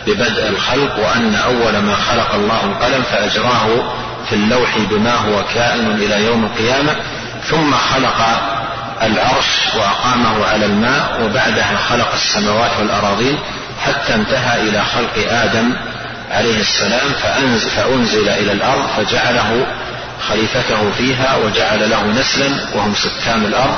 [0.07, 3.93] ببدء الخلق وأن أول ما خلق الله القلم فأجراه
[4.29, 6.95] في اللوح بما هو كائن إلى يوم القيامة
[7.49, 8.41] ثم خلق
[9.01, 13.37] العرش وأقامه على الماء وبعدها خلق السماوات والأراضين
[13.85, 15.73] حتى انتهى إلى خلق آدم
[16.31, 19.65] عليه السلام فأنزل, فأنزل إلى الأرض فجعله
[20.29, 23.77] خليفته فيها وجعل له نسلا وهم سكان الأرض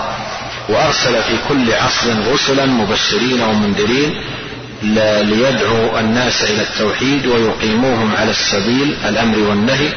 [0.69, 4.21] وأرسل في كل عصر رسلا مبشرين ومنذرين
[4.83, 9.89] ليدعو الناس إلى التوحيد ويقيموهم على السبيل الأمر والنهي.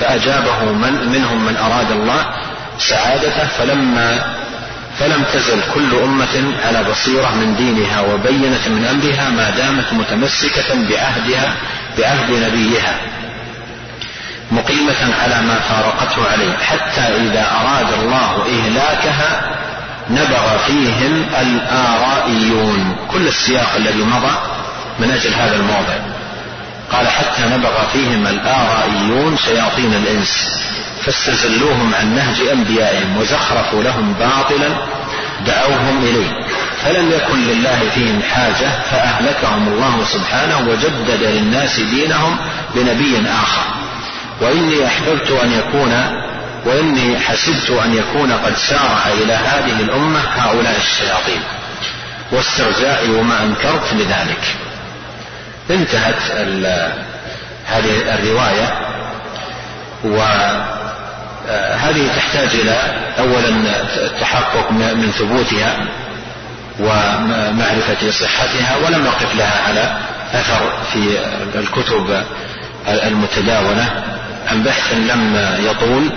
[0.00, 2.26] فأجابه من منهم من أراد الله
[2.78, 4.34] سعادته فلما
[4.98, 11.54] فلم تزل كل أمة على بصيرة من دينها وبينة من أمرها ما دامت متمسكة بعهدها
[11.98, 12.96] بعهد نبيها
[14.52, 19.42] مقيمة على ما فارقته عليه حتى إذا أراد الله إهلاكها
[20.10, 24.34] نبغ فيهم الآرائيون كل السياق الذي مضى
[24.98, 25.94] من أجل هذا الموضع.
[26.94, 30.60] قال حتى نبغ فيهم الآرائيون شياطين الإنس
[31.04, 34.68] فاستزلوهم عن نهج أنبيائهم وزخرفوا لهم باطلا
[35.46, 36.30] دعوهم إليه.
[36.84, 42.36] فلم يكن لله فيهم حاجة فأهلكهم الله سبحانه وجدد للناس دينهم
[42.74, 43.62] بنبي آخر.
[44.40, 45.92] وإني أحببت أن يكون
[46.66, 51.40] وإني حسبت أن يكون قد سارع إلى هذه الأمة هؤلاء الشياطين.
[52.32, 54.56] واسترجاعي وما أنكرت لذلك.
[55.70, 56.14] انتهت
[57.66, 58.72] هذه الرواية
[60.04, 62.76] وهذه تحتاج إلى
[63.18, 63.48] أولا
[63.96, 65.76] التحقق من ثبوتها
[66.80, 69.96] ومعرفة صحتها ولم نقف لها على
[70.32, 71.18] أثر في
[71.54, 72.22] الكتب
[72.88, 73.90] المتداولة.
[74.50, 76.10] عن بحث لم يطول.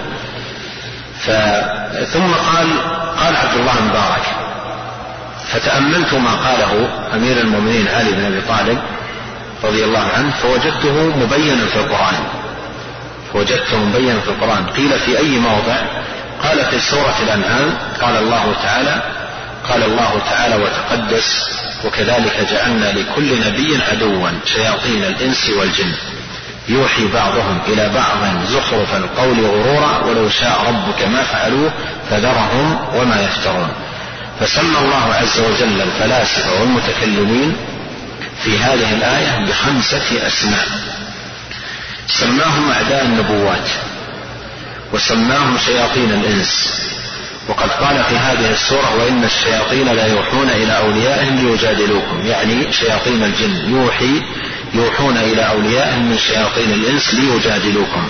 [2.13, 2.67] ثم قال
[3.19, 4.23] قال عبد الله مبارك
[5.47, 8.79] فتأملت ما قاله أمير المؤمنين علي بن أبي طالب
[9.63, 12.23] رضي الله عنه فوجدته مبينا في القرآن.
[13.33, 14.65] وجدته مبينا في القرآن.
[14.65, 15.75] قيل في أي موضع؟
[16.43, 19.01] قال في سورة الأنعام قال الله تعالى
[19.69, 21.43] قال الله تعالى وتقدس
[21.85, 25.93] وكذلك جعلنا لكل نبي عدوا شياطين الإنس والجن.
[26.69, 31.71] يوحي بعضهم إلى بعض زخرف القول غرورا ولو شاء ربك ما فعلوه
[32.09, 33.69] فذرهم وما يفترون.
[34.39, 37.55] فسمى الله عز وجل الفلاسفة والمتكلمين
[38.43, 40.67] في هذه الآية بخمسة أسماء.
[42.07, 43.69] سماهم أعداء النبوات
[44.93, 46.73] وسماهم شياطين الإنس.
[47.49, 52.25] وقد قال في هذه السورة وإن الشياطين لا يوحون إلى أوليائهم ليجادلوكم.
[52.25, 53.75] يعني شياطين الجن.
[53.75, 54.21] يوحي
[54.73, 58.09] يوحون إلى أوليائهم من شياطين الإنس ليجادلوكم.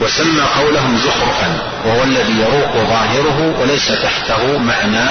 [0.00, 5.10] وسمى قولهم زخرفا وهو الذي يروق ظاهره وليس تحته معنى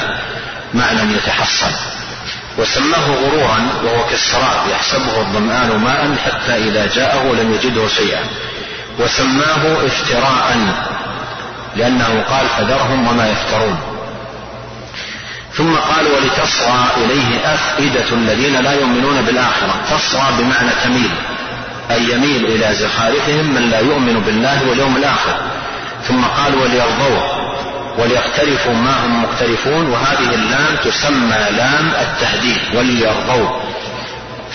[0.74, 1.72] معنى يتحصل.
[2.58, 8.20] وسماه غرورا وهو كالسراب يحسبه الظمآن ماء حتى إذا جاءه لم يجده شيئا.
[9.00, 10.58] وسماه افتراء
[11.76, 13.78] لأنه قال فذرهم وما يفترون.
[15.54, 19.76] ثم قال ولتصغى إليه أفئدة الذين لا يؤمنون بالآخرة.
[19.90, 21.12] تصغى بمعنى تميل
[21.92, 25.36] أي يميل إلى زخارفهم من لا يؤمن بالله واليوم الآخر.
[26.08, 27.37] ثم قال وليرضوه.
[27.98, 33.50] وليقترفوا ما هم مقترفون وهذه اللام تسمى لام التهديد وليرضوا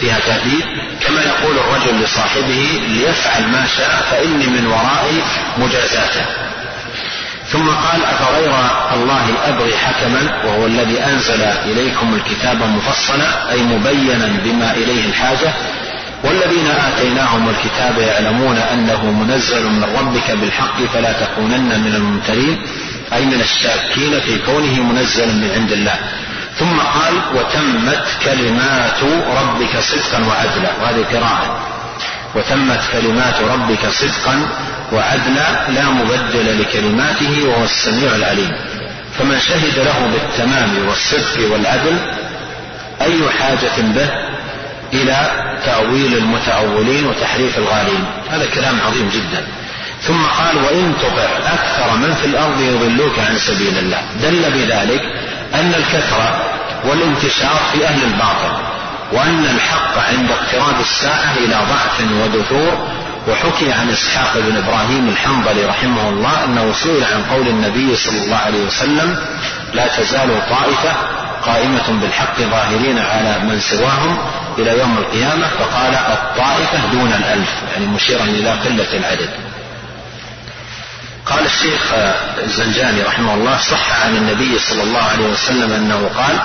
[0.01, 0.65] فيها تهديد
[1.07, 5.23] كما يقول الرجل لصاحبه ليفعل ما شاء فإني من ورائي
[5.59, 6.25] مجازاته
[7.53, 8.55] ثم قال أفغير
[8.95, 15.53] الله أبغي حكما وهو الذي أنزل إليكم الكتاب مفصلا أي مبينا بما إليه الحاجة.
[16.25, 22.63] والذين آتيناهم الكتاب يعلمون أنه منزل من ربك بالحق فلا تكونن من الممترين.
[23.15, 25.99] أي من الشاكين في كونه منزلا من عند الله.
[26.59, 29.03] ثم قال وتمت كلمات
[29.39, 30.71] ربك صدقا وعدلا.
[30.83, 31.59] وهذه قراءة.
[32.35, 34.49] وتمت كلمات ربك صدقا
[34.93, 38.53] وعدلا لا مبدل لكلماته وهو السميع العليم.
[39.19, 41.97] فمن شهد له بالتمام والصدق والعدل
[43.03, 44.09] أي حاجة به
[44.93, 45.31] إلى
[45.67, 48.05] تأويل المتأولين وتحريف الغالين.
[48.31, 49.47] هذا كلام عظيم جدا.
[50.07, 54.03] ثم قال وإن تطع أكثر من في الأرض يضلوك عن سبيل الله.
[54.23, 55.03] دل بذلك
[55.55, 56.41] أن الكثرة
[56.85, 58.63] والانتشار في أهل الباطل
[59.13, 62.89] وأن الحق عند اقتراب الساعة إلى ضعف ودثور.
[63.29, 68.37] وحكي عن إسحاق بن إبراهيم الحنظلي رحمه الله أنه سئل عن قول النبي صلى الله
[68.37, 69.19] عليه وسلم
[69.75, 70.93] لا تزال طائفة
[71.47, 74.19] قائمة بالحق ظاهرين على من سواهم
[74.59, 75.47] إلى يوم القيامة.
[75.49, 77.51] فقال الطائفة دون الألف.
[77.73, 79.52] يعني مشيرا إلى قلة العدد.
[81.27, 81.93] قال الشيخ
[82.45, 86.39] الزنجاني رحمه الله صح عن النبي صلى الله عليه وسلم أنه قال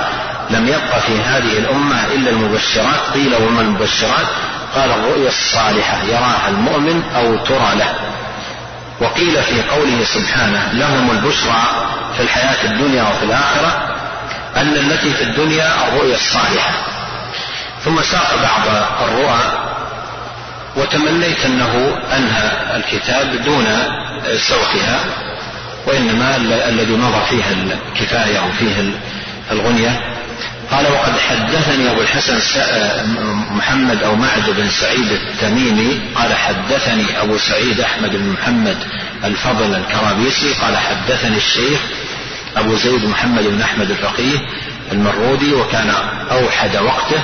[0.49, 4.27] لم يبق في هذه الأمة إلا المبشرات قيل وما المبشرات؟
[4.75, 7.95] قال الرؤيا الصالحة يراها المؤمن أو ترى له.
[9.01, 11.63] وقيل في قوله سبحانه لهم البشرى
[12.17, 13.95] في الحياة الدنيا وفي الآخرة
[14.55, 16.71] أن التي في الدنيا الرؤيا الصالحة.
[17.85, 19.66] ثم ساق بعض الرؤى
[20.77, 23.65] وتمنيت أنه أنهى الكتاب دون
[24.35, 24.99] سوقها
[25.85, 26.35] وإنما
[26.69, 28.93] الذي مضى فيها الكفاية أو فيه
[29.51, 30.01] الغنية.
[30.71, 32.37] قال وقد حدثني أبو الحسن
[33.51, 38.77] محمد أو معد بن سعيد التميمي قال حدثني أبو سعيد أحمد بن محمد
[39.23, 41.79] الفضل الكرابيسي قال حدثني الشيخ
[42.57, 44.37] أبو زيد محمد بن أحمد الفقيه
[44.91, 45.89] المرودي وكان
[46.31, 47.23] أوحد وقته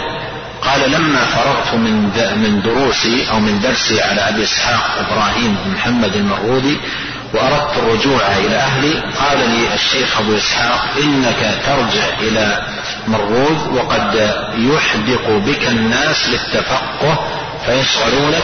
[0.66, 6.16] قال لما فرغت من من دروسي أو من درسي على أبي إسحاق إبراهيم بن محمد
[6.16, 6.78] المرودي
[7.34, 12.68] وأردت الرجوع إلى أهلي قال لي الشيخ أبو إسحاق إنك ترجع إلى
[13.08, 17.28] مرود وقد يحدق بك الناس للتفقه
[17.66, 18.44] فيشغلونك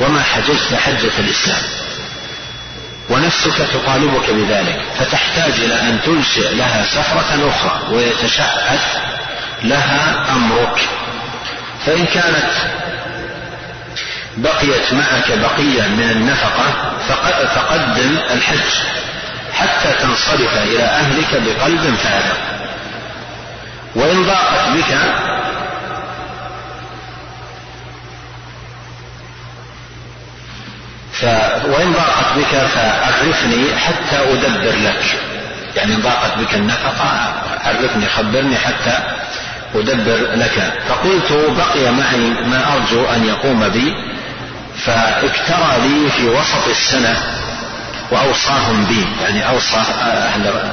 [0.00, 1.62] وما حججت حجة الإسلام.
[3.10, 8.96] ونفسك تطالبك بذلك فتحتاج إلى أن تنشئ لها سفره أخرى ويتشعث
[9.62, 10.88] لها أمرك.
[11.86, 12.50] فإن كانت
[14.36, 16.92] بقيت معك بقية من النفقة
[17.54, 18.74] فقدم الحج
[19.52, 22.34] حتى تنصرف إلى أهلك بقلب فارغ.
[23.96, 24.96] وإن ضاقت بك
[31.12, 31.24] ف...
[31.64, 35.18] وإن ضاقت بك فعرفني حتى أدبر لك.
[35.76, 37.32] يعني إن ضاقت بك النفقة
[37.64, 38.98] عرفني خبرني حتى
[39.74, 40.72] أدبر لك.
[40.88, 43.94] فقلت بقي معي ما أرجو أن يقوم بي
[44.84, 47.16] فاكترى لي في وسط السنة
[48.10, 50.72] وأوصاهم بي يعني أوصى أهل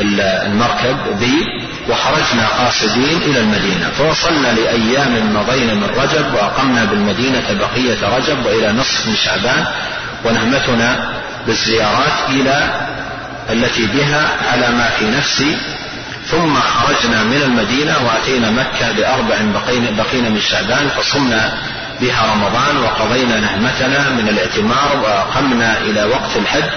[0.00, 1.44] المركب بي
[1.88, 3.90] وخرجنا قاصدين إلى المدينة.
[3.98, 9.64] فوصلنا لأيام مضينا من رجب وأقمنا بالمدينة بقية رجب وإلى نصف من شعبان
[10.24, 11.10] ونهمتنا
[11.46, 12.70] بالزيارات إلى
[13.50, 15.56] التي بها على ما في نفسي
[16.30, 19.36] ثم خرجنا من المدينة وأتينا مكة بأربع
[19.96, 21.58] بقينا من شعبان فصمنا
[22.00, 26.70] بها رمضان وقضينا نهمتنا من الاعتمار وأقمنا إلى وقت الحج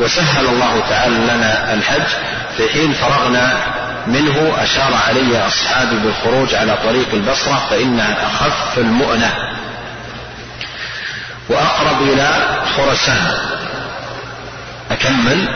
[0.00, 2.06] وسهل الله تعالى لنا الحج.
[2.56, 3.52] في حين فرغنا
[4.06, 9.32] منه أشار علي أصحابي بالخروج على طريق البصرة فإنها أخف المؤنة.
[11.48, 12.28] وأقرب إلى
[12.76, 13.32] خرسان.
[14.90, 15.48] أكمل؟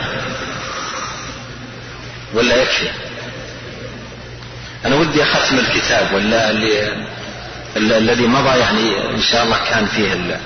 [2.33, 3.04] ولا يكفي؟
[4.85, 6.51] أنا ودي أختم الكتاب ولا
[7.77, 10.39] الذي مضى يعني إن شاء الله كان فيه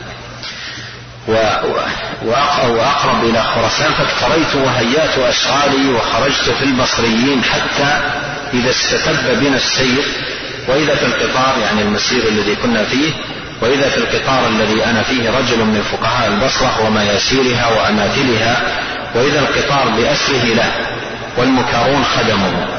[2.67, 8.01] وأقرب إلى خراسان فاقتريت وهيأت أشغالي وخرجت في البصريين حتى
[8.53, 10.03] إذا استتب بنا السير
[10.67, 13.11] وإذا في القطار يعني المسير الذي كنا فيه
[13.61, 18.63] وإذا في القطار الذي أنا فيه رجل من فقهاء البصرة ومياسيرها وأماثلها
[19.15, 20.71] وإذا القطار بأسره له
[21.37, 22.78] والمكارون خدمه.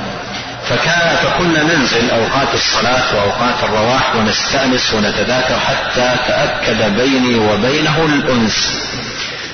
[0.71, 8.81] فكان فكنا ننزل أوقات الصلاة وأوقات الرواح ونستأنس ونتذاكر حتى تأكد بيني وبينه الأنس.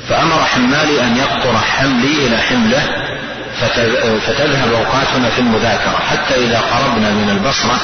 [0.09, 2.83] فأمر حمالي أن يقطر حملي إلى حمله
[4.27, 5.99] فتذهب أوقاتنا في المذاكرة.
[6.11, 7.79] حتى إذا قربنا من البصرة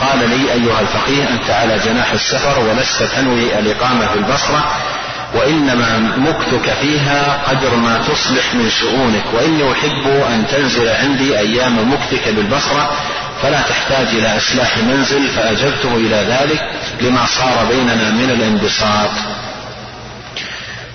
[0.00, 4.64] قال لي أيها الفقيه أنت على جناح السفر ولست تنوي الإقامة في البصرة.
[5.34, 9.24] وإنما مكتك فيها قدر ما تصلح من شؤونك.
[9.34, 12.90] وإني أحب أن تنزل عندي أيام مكتك بالبصرة
[13.42, 19.10] فلا تحتاج إلى إصلاح منزل فأجبته إلى ذلك لما صار بيننا من الانبساط.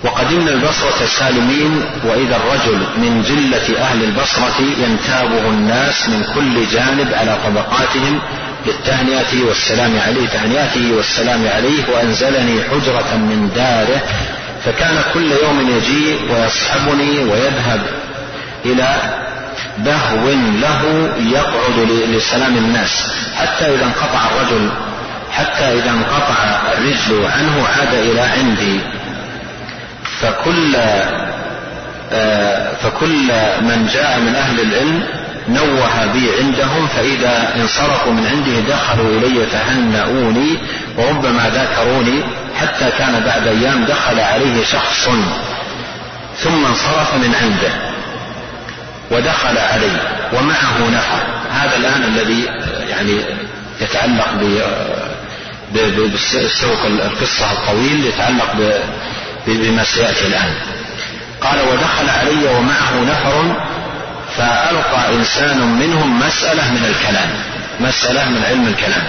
[0.04, 7.38] وقدمنا البصرة سالمين وإذا الرجل من جلة أهل البصرة ينتابه الناس من كل جانب على
[7.46, 8.20] طبقاتهم
[8.66, 14.00] للتهنئة والسلام عليه تهنئته والسلام عليه وأنزلني حجرة من داره
[14.64, 17.80] فكان كل يوم يجيء ويصحبني ويذهب
[18.64, 18.96] إلى
[19.78, 20.28] بهو
[20.60, 23.06] له يقعد لسلام الناس.
[23.36, 24.70] حتى إذا انقطع الرجل
[25.32, 28.80] حتى إذا انقطع الرجل عنه عاد إلى عندي.
[30.20, 30.76] فكل
[32.12, 33.26] آه، فكل
[33.60, 35.02] من جاء من أهل العلم
[35.48, 40.58] نوه بي عندهم فإذا انصرفوا من عنده دخلوا إلي فهنؤوني
[40.96, 42.22] وربما ذاكروني
[42.60, 45.08] حتى كان بعد أيام دخل عليه شخص
[46.38, 47.72] ثم انصرف من عنده
[49.10, 50.00] ودخل علي
[50.32, 52.44] ومعه نفر هذا الآن الذي
[52.88, 53.20] يعني
[53.80, 54.28] يتعلق
[56.14, 58.78] بسوق القصة الطويل يتعلق
[59.46, 60.54] بما سيأتي الآن.
[61.40, 63.56] قال ودخل علي ومعه نفر
[64.38, 67.30] فألقى إنسان منهم مسألة من الكلام
[67.80, 69.08] مسألة من علم الكلام.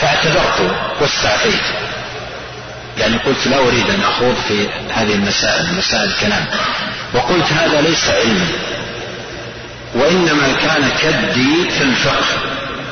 [0.00, 1.62] فاعتذرت واستعفيت.
[2.98, 6.46] يعني قلت لا أريد أن أخوض في هذه المسائل مسائل الكلام.
[7.14, 8.48] وقلت هذا ليس علمي.
[9.94, 12.26] وإنما كان كدي في الفقه.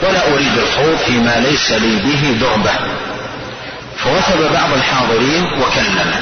[0.03, 2.75] ولا أريد الخوض فيما ليس لي به دربة
[4.05, 6.12] فوثب بعض الحاضرين وكلم.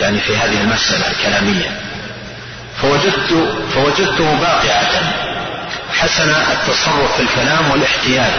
[0.00, 1.70] يعني في هذه المسألة الكلامية.
[2.80, 4.90] فوجدت فوجدته باقعة.
[5.92, 8.30] حسن التصرف في الكلام والاحتيال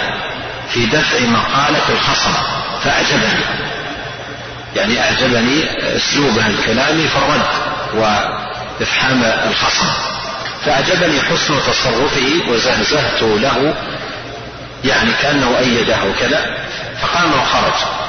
[0.69, 2.34] في دفع مقالة الخصم
[2.84, 3.46] فأعجبني.
[4.76, 5.65] يعني أعجبني
[5.98, 7.48] أسلوبه الكلامي في الرد
[7.93, 9.88] وإفحام الخصم.
[10.65, 13.74] فأعجبني حسن تصرفه وزهزهت له
[14.84, 16.58] يعني كأنه أيده كذا
[17.02, 18.03] فقام وخرج.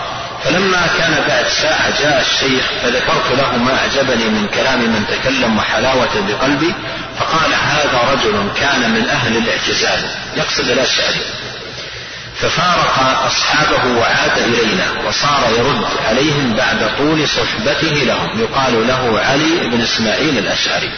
[0.45, 6.27] فلما كان بعد ساعة جاء الشيخ فذكرت له ما أعجبني من كلام من تكلم وحلاوة
[6.29, 6.75] بقلبي
[7.19, 10.11] فقال هذا رجل كان من أهل الاعتزال.
[10.37, 11.21] يقصد الأشعري
[12.41, 18.41] ففارق أصحابه وعاد إلينا وصار يرد عليهم بعد طول صحبته لهم.
[18.41, 20.91] يقال له علي بن إسماعيل الأشعري.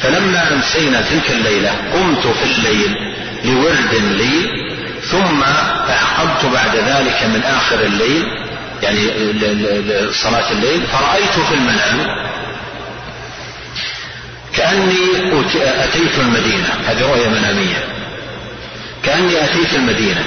[0.00, 2.94] فلما أمسينا تلك الليلة قمت في الليل
[3.44, 4.64] لورد لي
[5.10, 5.42] ثم
[5.88, 8.43] أعقبت بعد ذلك من آخر الليل
[8.84, 9.10] يعني
[10.12, 12.24] صلاة الليل فرأيت في المنام
[14.56, 14.94] كأني
[15.84, 16.68] أتيت المدينة.
[16.86, 17.84] هذه رؤية منامية.
[19.02, 20.24] كأني أتيت المدينة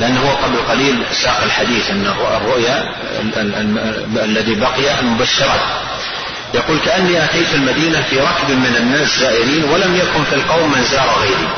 [0.00, 2.06] لأنه هو قبل قليل ساق الحديث أن
[2.36, 2.94] الرؤيا
[4.24, 5.60] الذي بقي المبشرات
[6.54, 11.08] يقول كأني أتيت المدينة في ركب من الناس زائرين ولم يكن في القوم من زار
[11.20, 11.48] غيري.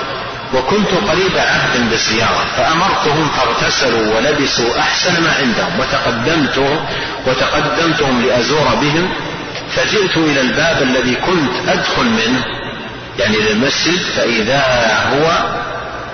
[0.55, 6.81] وكنت قريب عهد بالزيارة فأمرتهم فاغتسلوا ولبسوا أحسن ما عندهم وتقدمت
[7.27, 9.09] وتقدمتهم لأزور بهم
[9.77, 12.45] فجئت إلى الباب الذي كنت أدخل منه
[13.19, 14.63] يعني للمسجد فإذا
[15.13, 15.39] هو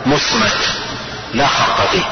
[0.06, 0.58] مصمت
[1.34, 2.04] لا خط فيه.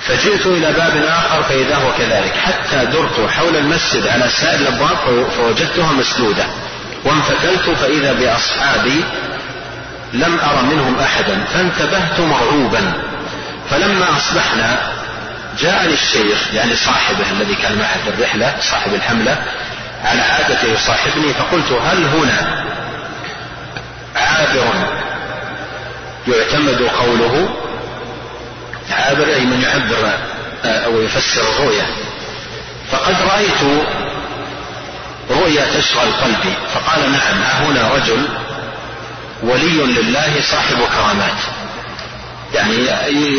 [0.00, 2.34] فجئت إلى باب آخر فإذا هو كذلك.
[2.44, 4.96] حتى درت حول المسجد على سائر الأبواب
[5.36, 6.44] فوجدتها مسدودة.
[7.04, 9.04] وانفتلت فإذا بأصحابي
[10.12, 12.92] لم أر منهم أحدا فانتبهت مرعوبا.
[13.70, 14.78] فلما أصبحنا
[15.58, 19.42] جاءني الشيخ يعني صاحبه الذي كان معه في الرحلة صاحب الحملة
[20.04, 22.64] على عادته يصاحبني فقلت هل هنا
[24.16, 24.66] عابر
[26.28, 27.48] يعتمد قوله؟
[28.90, 30.12] عابر أي من يعبر
[30.64, 31.86] أو يفسر الرؤيا
[32.90, 33.84] فقد رأيت
[35.30, 38.28] رؤيا تشغل قلبي فقال نعم هنا رجل
[39.42, 41.38] ولي لله صاحب كرامات.
[42.54, 42.74] يعني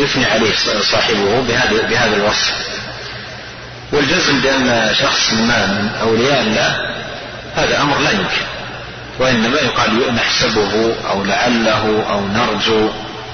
[0.02, 0.52] يثني عليه
[0.92, 2.52] صاحبه بهذا بهذا الوصف.
[3.92, 6.76] والجزم بأن شخص ما من أولياء الله
[7.56, 8.46] هذا أمر لا يمكن.
[9.18, 12.88] وإنما يقال نحسبه أو لعله أو نرجو.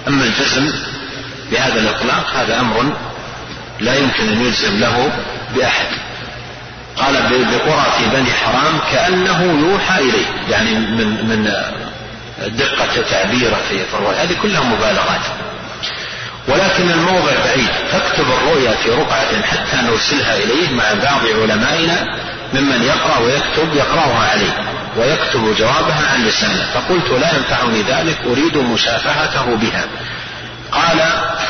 [0.09, 0.73] أما الجزم
[1.51, 2.93] بهذا الإطلاق هذا أمر
[3.81, 5.13] لا يمكن أن يجزم له
[5.57, 5.87] بأحد.
[6.97, 10.27] قال بقرى في بني حرام كأنه يوحى إليه.
[10.51, 11.53] يعني من من
[12.39, 15.21] دقة تعبيره في الرؤيا هذه كلها مبالغات.
[16.49, 17.69] ولكن الموضع بعيد.
[17.93, 22.19] فاكتب الرؤيا في رقعة حتى نرسلها إليه مع بعض علمائنا
[22.55, 24.53] ممن يقرأ ويكتب يقرأها عليه
[24.97, 26.67] ويكتب جوابها عن لسانه.
[26.75, 29.85] فقلت لا ينفعني ذلك أريد مشافهته بها.
[30.73, 30.99] قال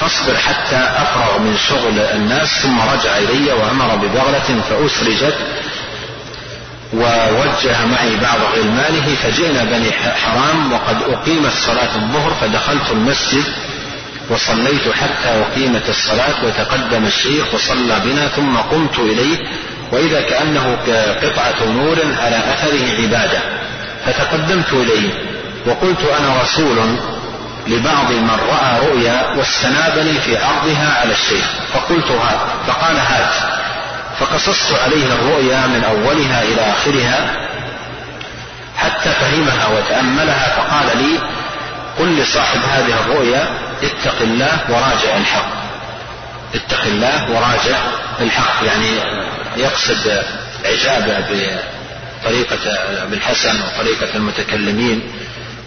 [0.01, 5.37] فاصبر حتى أفرغ من شغل الناس ثم رجع إلي وأمر ببغلة فأسرجت
[6.95, 13.45] ووجه معي بعض غلمانه فجئنا بني حرام وقد أقيمت صلاة الظهر فدخلت المسجد
[14.30, 19.38] وصليت حتى أقيمت الصلاة وتقدم الشيخ وصلى بنا ثم قمت إليه
[19.92, 20.76] وإذا كأنه
[21.22, 23.40] قطعة نور على أثره عبادة.
[24.07, 25.11] فتقدمت إليه
[25.66, 26.76] وقلت أنا رسول
[27.66, 33.53] لبعض من رأى رؤيا واستنابني في عرضها على الشيخ فقلت هات فقال هات.
[34.21, 37.35] فقصصت عليه الرؤيا من أولها إلى آخرها
[38.77, 41.19] حتى فهمها وتأملها فقال لي
[41.99, 43.49] قل لصاحب هذه الرؤيا
[43.83, 45.49] اتق الله وراجع الحق.
[46.55, 47.79] اتق الله وراجع
[48.21, 48.91] الحق يعني
[49.57, 50.23] يقصد
[50.65, 51.17] عجابه
[52.23, 55.03] بطريقة ابن الحسن وطريقة المتكلمين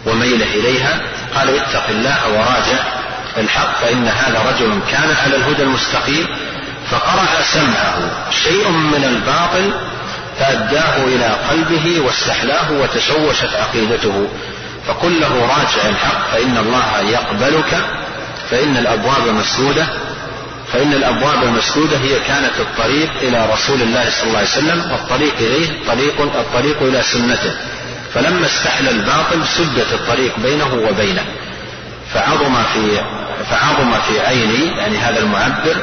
[0.06, 1.00] وميله إليها.
[1.34, 2.84] قال اتق الله وراجع
[3.36, 6.26] الحق فإن هذا رجل كان على الهدى المستقيم
[6.90, 8.30] فقرع سمعه.
[8.30, 9.72] شيء من الباطل
[10.38, 14.28] فأداه إلى قلبه واستحلاه وتشوشت عقيدته.
[14.86, 17.78] فقل له راجع الحق فإن الله يقبلك
[18.50, 19.86] فإن الأبواب مسدودة
[20.72, 25.68] فإن الأبواب المسدودة هي كانت الطريق إلى رسول الله صلى الله عليه وسلم والطريق إليه
[25.86, 27.54] طريق الطريق إلى سنته.
[28.14, 31.24] فلما استحل الباطل سدت الطريق بينه وبينه.
[32.14, 33.00] فعظم في
[33.50, 35.76] فعظم في عيني يعني هذا المعبر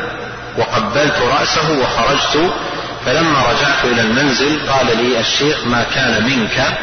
[0.57, 2.53] وقبلت رأسه وخرجت
[3.05, 6.77] فلما رجعت إلى المنزل قال لي الشيخ ما كان منك؟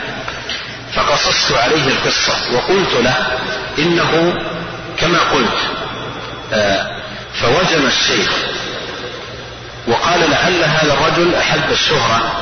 [0.94, 3.26] فقصصت عليه القصة وقلت له
[3.78, 4.34] إنه
[4.98, 5.58] كما قلت
[6.52, 6.86] آه،
[7.40, 8.30] فوجم الشيخ
[9.88, 12.32] وقال لعل هذا الرجل أحب الشهرة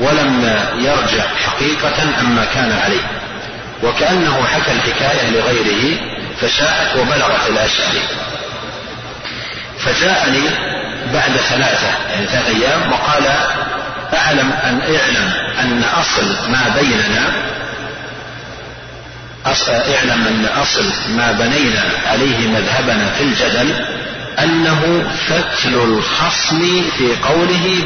[0.00, 3.10] ولم يرجع حقيقة عما كان عليه
[3.82, 5.98] وكأنه حكى الحكاية لغيره
[6.40, 8.02] فشاءت وبلغت الأشعري.
[9.84, 10.50] فجاءني
[11.12, 13.26] بعد ثلاثة يعني ثلاثة أيام وقال
[14.14, 17.50] أعلم أن اعلم أن أصل ما بيننا
[19.94, 20.84] اعلم أن أصل
[21.16, 23.74] ما بنينا عليه مذهبنا في الجدل
[24.38, 27.84] أنه فتل الخصم في قوله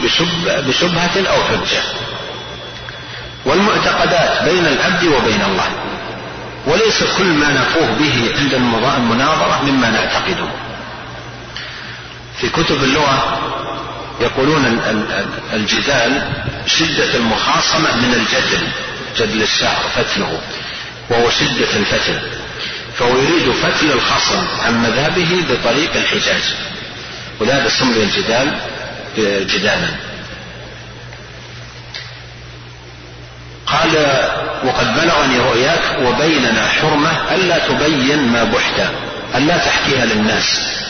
[0.68, 1.82] بشبهة أو حجة.
[3.44, 5.68] والمعتقدات بين العبد وبين الله
[6.66, 10.48] وليس كل ما نفوه به عند المناظرة مما نعتقده.
[12.44, 13.40] في كتب اللغة
[14.20, 14.80] يقولون
[15.52, 16.22] الجدال
[16.66, 18.68] شدة المخاصمة من الجدل
[19.16, 20.40] جدل الشعر فتله
[21.10, 22.18] وهو شدة الفتل
[22.98, 26.42] فهو يريد فتل الخصم عن مذهبه بطريق الحجاج.
[27.40, 28.58] ولهذا سمي الجدال
[29.46, 29.88] جدالا.
[33.66, 33.96] قال
[34.64, 38.80] وقد بلغني رؤياك وبيننا حرمة ألا تبين ما بحت
[39.34, 40.83] ألا تحكيها للناس.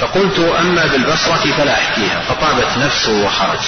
[0.00, 2.20] فقلت أما بالبصرة فلا أحكيها.
[2.28, 3.58] فطابت نفسه وخرج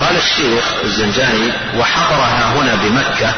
[0.00, 3.34] قال الشيخ الزنجاني وحضرها هنا بمكة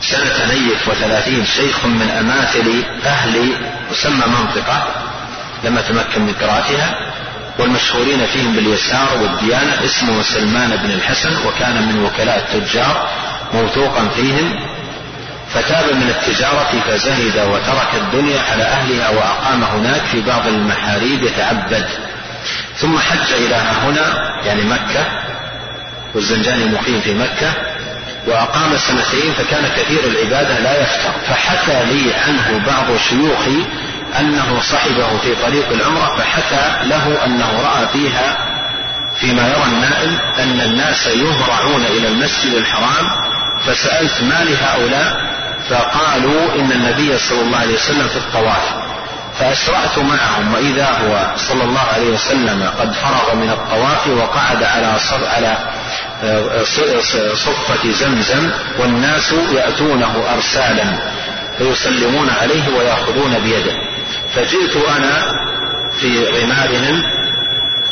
[0.00, 3.52] سنة نيف وثلاثين شيخ من أماثل أهل
[3.90, 4.86] وسمى منطقة
[5.64, 6.94] لما تمكن من قراءتها
[7.58, 13.08] والمشهورين فيهم باليسار والديانة اسمه سلمان بن الحسن وكان من وكلاء التجار
[13.54, 14.77] موثوقا فيهم.
[15.54, 21.86] فتاب من التجارة فزهد وترك الدنيا على أهلها وأقام هناك في بعض المحاريب يتعبد.
[22.76, 25.06] ثم حج إلى هنا يعني مكة
[26.14, 27.52] والزنجاني مقيم في مكة
[28.26, 33.64] وأقام سنتين فكان كثير العبادة لا يفتر فحكى لي عنه بعض شيوخي
[34.20, 38.36] أنه صحبه في طريق العمرة فحكى له أنه رأى فيها
[39.20, 43.06] فيما يرى النائم أن الناس يهرعون إلى المسجد الحرام
[43.66, 45.27] فسألت ما لهؤلاء؟
[45.70, 48.88] فقالوا إن النبي صلى الله عليه وسلم في الطواف
[49.38, 54.98] فأسرعت معهم وإذا هو صلى الله عليه وسلم قد فرغ من الطواف وقعد على
[55.36, 55.58] على
[56.22, 56.62] آه،
[57.34, 60.84] صفة زمزم والناس يأتونه أرسالا
[61.58, 63.72] فيسلمون عليه ويأخذون بيده.
[64.34, 65.22] فجئت أنا
[66.00, 67.02] في غمارهم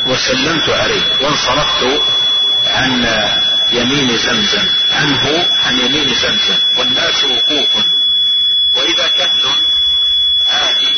[0.07, 2.03] وسلمت عليه وانصرفت
[2.75, 3.07] عن
[3.73, 4.69] يمين زمزم.
[4.91, 6.59] عنه عن يمين زمزم.
[6.79, 7.85] والناس وقوف.
[8.77, 9.43] وإذا كهل
[10.47, 10.95] عادي.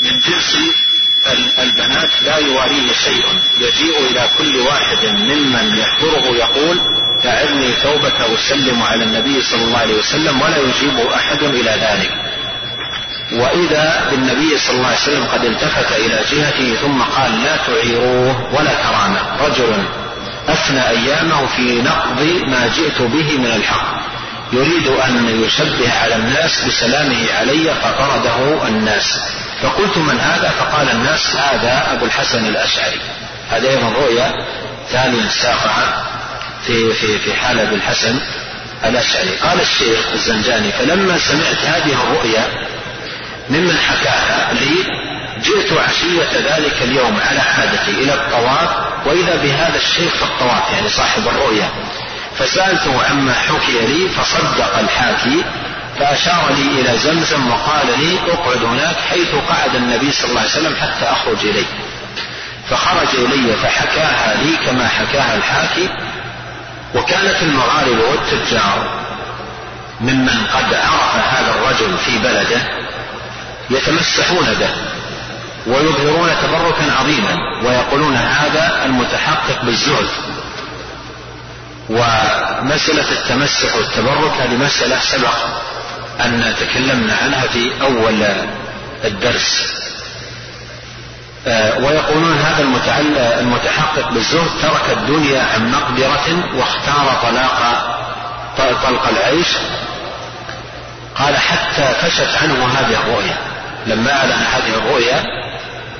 [0.00, 0.56] من جنس
[1.58, 3.26] البنات لا يواريه شيء.
[3.58, 6.80] يجيء إلى كل واحد ممن يحضره يقول
[7.24, 12.21] أعرني ثوبك أسلم على النبي صلى الله عليه وسلم ولا يجيب أحد إلى ذلك.
[13.32, 18.70] وإذا بالنبي صلى الله عليه وسلم قد التفت إلى جهته ثم قال لا تعيروه ولا
[18.74, 19.84] كرامة رجل
[20.48, 24.02] أفنى أيامه في نقض ما جئت به من الحق.
[24.52, 29.20] يريد أن يشبه على الناس بسلامه علي فطرده الناس.
[29.62, 33.00] فقلت من هذا؟ فقال الناس هذا أبو الحسن الأشعري.
[33.50, 34.32] هذا أيضا رؤيا
[34.92, 36.04] ثانية ساقعة
[36.66, 38.18] في في في حال أبي الحسن
[38.84, 39.30] الأشعري.
[39.42, 42.46] قال الشيخ الزنجاني فلما سمعت هذه الرؤيا
[43.50, 45.02] ممن حكاها لي
[45.42, 48.70] جئت عشية ذلك اليوم على عادتي إلى الطواف
[49.06, 51.68] وإذا بهذا الشيخ في الطواف يعني صاحب الرؤيا
[52.38, 55.44] فسألته عما حكي لي فصدق الحاكي
[55.98, 60.74] فأشار لي إلى زمزم وقال لي أقعد هناك حيث قعد النبي صلى الله عليه وسلم
[60.76, 61.66] حتى أخرج إليه.
[62.70, 65.88] فخرج إلي فحكاها لي كما حكاها الحاكي
[66.94, 69.02] وكانت المغاربة والتجار
[70.00, 72.81] ممن قد عرف هذا الرجل في بلده
[73.70, 74.70] يتمسحون به
[75.66, 80.08] ويظهرون تبركا عظيما ويقولون هذا المتحقق بالزهد
[81.90, 85.34] ومسألة التمسح والتبرك هذه مسألة سبق
[86.20, 88.26] أن تكلمنا عنها في أول
[89.04, 89.66] الدرس.
[91.46, 92.62] آه، ويقولون هذا
[93.40, 97.82] المتحقق بالزهد ترك الدنيا عن مقدرة واختار طلاق
[98.58, 99.48] طلق العيش.
[101.18, 103.51] قال حتى فشت عنه هذه الرؤيا
[103.86, 105.22] لما أعلن هذه الرؤيا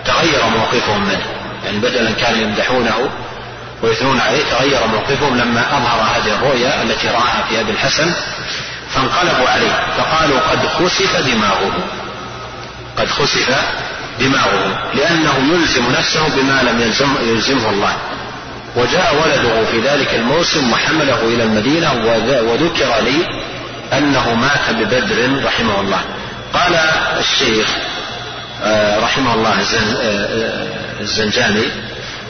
[0.04, 1.26] تغير موقفهم منه.
[1.64, 3.10] يعني بدلا كانوا يمدحونه
[3.82, 8.12] ويثنون عليه تغير موقفهم لما أظهر هذه الرؤيا التي رآها في أبي الحسن
[8.94, 9.72] فانقلبوا عليه.
[9.98, 11.72] فقالوا قد خسف دماغه.
[12.98, 13.56] قد خسف
[14.20, 17.96] دماغه لأنه يلزم نفسه بما لم يلزم يلزمه الله.
[18.76, 21.92] وجاء ولده في ذلك الموسم وحمله إلى المدينة
[22.50, 23.42] وذكر لي
[23.98, 26.00] أنه مات ببدر رحمه الله.
[26.54, 26.74] قال
[27.18, 27.68] الشيخ
[28.64, 31.64] آه، رحمه الله آه، الزنجاني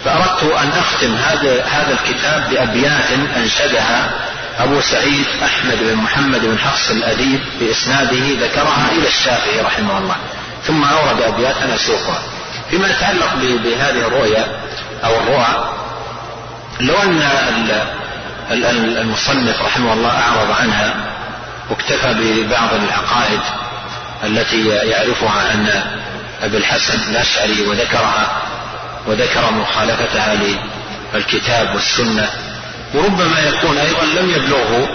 [0.04, 4.10] فأردت أن أختم هذا هذا الكتاب بأبيات أنشدها
[4.58, 10.16] أبو سعيد أحمد بن محمد بن حفص الأديب بإسناده ذكرها إلى الشافعي رحمه الله
[10.66, 12.22] ثم أورد أبيات أنا أسوقها
[12.70, 14.46] فيما يتعلق بهذه الرؤيا
[15.04, 15.72] أو الرؤى
[16.80, 17.70] لو أن
[19.00, 20.94] المصنف رحمه الله أعرض عنها
[21.70, 23.40] واكتفى ببعض العقائد
[24.24, 25.82] التي يعرفها عن
[26.42, 28.42] أبي الحسن الأشعري وذكرها
[29.06, 30.34] وذكر مخالفتها
[31.14, 32.30] للكتاب والسنة
[32.94, 34.88] وربما يكون أيضا لم يبلغه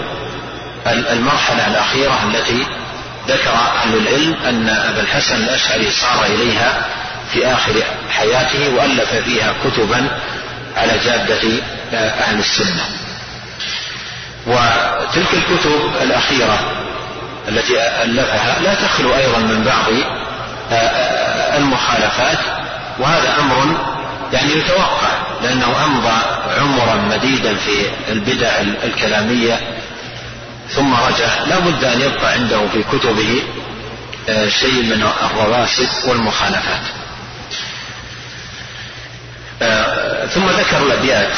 [0.86, 2.66] المرحلة الأخيرة التي
[3.28, 6.86] ذكر أهل العلم أن أبا الحسن الأشعري صار إليها
[7.32, 7.74] في آخر
[8.10, 10.08] حياته وألف فيها كتبا
[10.76, 11.40] على جادة
[11.92, 12.84] أهل السنة.
[14.46, 16.58] وتلك الكتب الأخيرة
[17.48, 19.92] التي ألفها لا تخلو أيضا من بعض
[20.70, 22.38] آه، آه، المخالفات
[22.98, 23.76] وهذا أمر
[24.32, 25.10] يعني يتوقع
[25.42, 26.16] لأنه أمضى
[26.60, 29.60] عمرا مديدا في البدع الكلامية
[30.70, 31.42] ثم رجع.
[31.46, 33.42] لا بد أن يبقى عنده في كتبه
[34.28, 36.82] آه، شيء من الرواسب والمخالفات.
[40.34, 41.32] ثم ذكر الأبيات.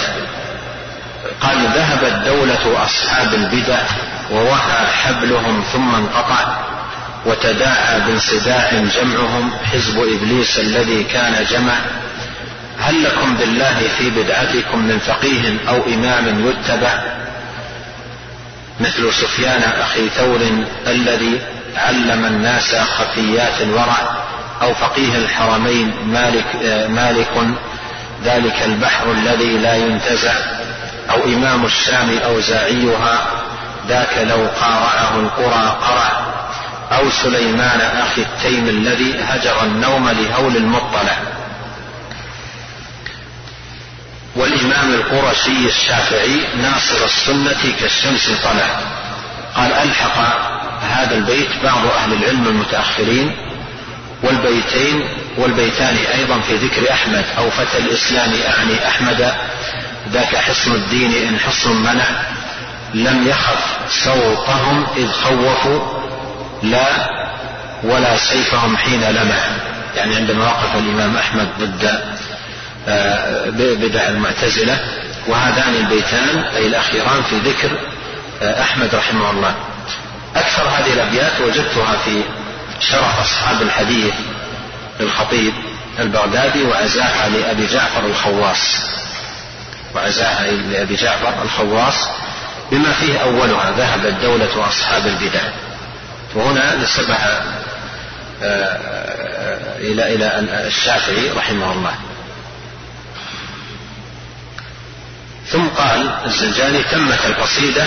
[1.40, 3.78] قال ذهبت دولة أصحاب البدع
[4.32, 6.58] ووهى حبلهم ثم انقطع
[7.26, 11.74] وتداعى بانصداع جمعهم حزب إبليس الذي كان جمع.
[12.80, 17.02] هل لكم بالله في بدعتكم من فقيه أو إمام يتبع؟
[18.80, 20.40] مثل سفيان أخي ثور
[20.86, 21.40] الذي
[21.76, 23.98] علم الناس خفيات الورع
[24.62, 26.46] أو فقيه الحرمين مالك,
[26.88, 27.56] مالك.
[28.24, 30.59] ذلك البحر الذي لا ينتزع.
[31.10, 33.26] أو إمام الشام أوزاعيها
[33.88, 36.30] ذاك لو قارعه القرى قرع.
[36.92, 41.18] أو سليمان أخي التيم الذي هجر النوم لهول المطلع.
[44.36, 48.80] والإمام القرشي الشافعي ناصر السنة كالشمس طلع.
[49.56, 50.18] قال ألحق
[50.82, 53.36] هذا البيت بعض أهل العلم المتأخرين
[54.22, 59.34] والبيتين والبيتان أيضا في ذكر أحمد أو فتى الإسلام أعني أحمد.
[60.08, 62.04] ذاك حصن الدين إن حصن منع
[62.94, 65.80] لم يخف سوطهم إذ خوفوا
[66.62, 66.86] لا
[67.82, 69.38] ولا سيفهم حين لمع
[69.96, 72.00] يعني عندما وقف الإمام أحمد ضد
[72.88, 74.78] آه، بدع المعتزلة
[75.26, 77.70] وهذان البيتان أي الأخيران في ذكر
[78.42, 79.54] آه، أحمد رحمه الله.
[80.36, 82.22] أكثر هذه الأبيات وجدتها في
[82.80, 84.14] شرح أصحاب الحديث
[85.00, 85.52] للخطيب
[85.98, 88.76] البغدادي وعزاها لأبي جعفر الخواص.
[89.94, 91.94] وعزاها لأبي جعفر الخواص
[92.72, 95.42] بما فيه أولها ذهبت دولة أصحاب البدع.
[96.34, 97.44] وهنا نسبها
[98.42, 100.26] آه، إلى إلى
[100.66, 101.94] الشافعي رحمه الله.
[105.46, 107.86] ثم قال الزنجاني تمت القصيدة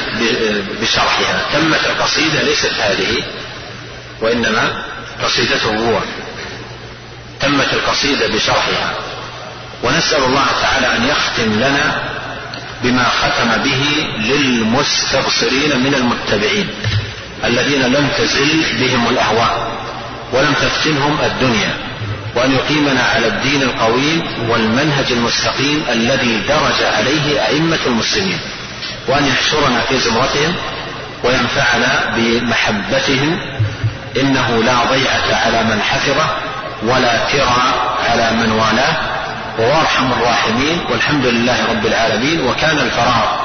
[0.81, 1.41] بشرحها.
[1.53, 3.23] تمت القصيدة ليست هذه
[4.21, 4.83] وإنما
[5.23, 5.99] قصيدته هو
[7.41, 8.93] تمت القصيدة بشرحها.
[9.83, 12.03] ونسأل الله تعالى أن يختم لنا
[12.83, 16.67] بما ختم به للمستبصرين من المتبعين
[17.45, 19.71] الذين لم تزل بهم الأهواء
[20.33, 21.77] ولم تفتنهم الدنيا
[22.35, 28.37] وأن يقيمنا على الدين القويم والمنهج المستقيم الذي درج عليه أئمة المسلمين
[29.07, 30.53] وأن يحشرنا في زمرتهم
[31.23, 33.39] وينفعنا بمحبتهم
[34.21, 36.29] إنه لا ضيعة على من حفظه
[36.83, 37.73] ولا ترى
[38.09, 39.12] على من والاه
[39.59, 43.43] وهو أرحم الراحمين والحمد لله رب العالمين وكان الفراغ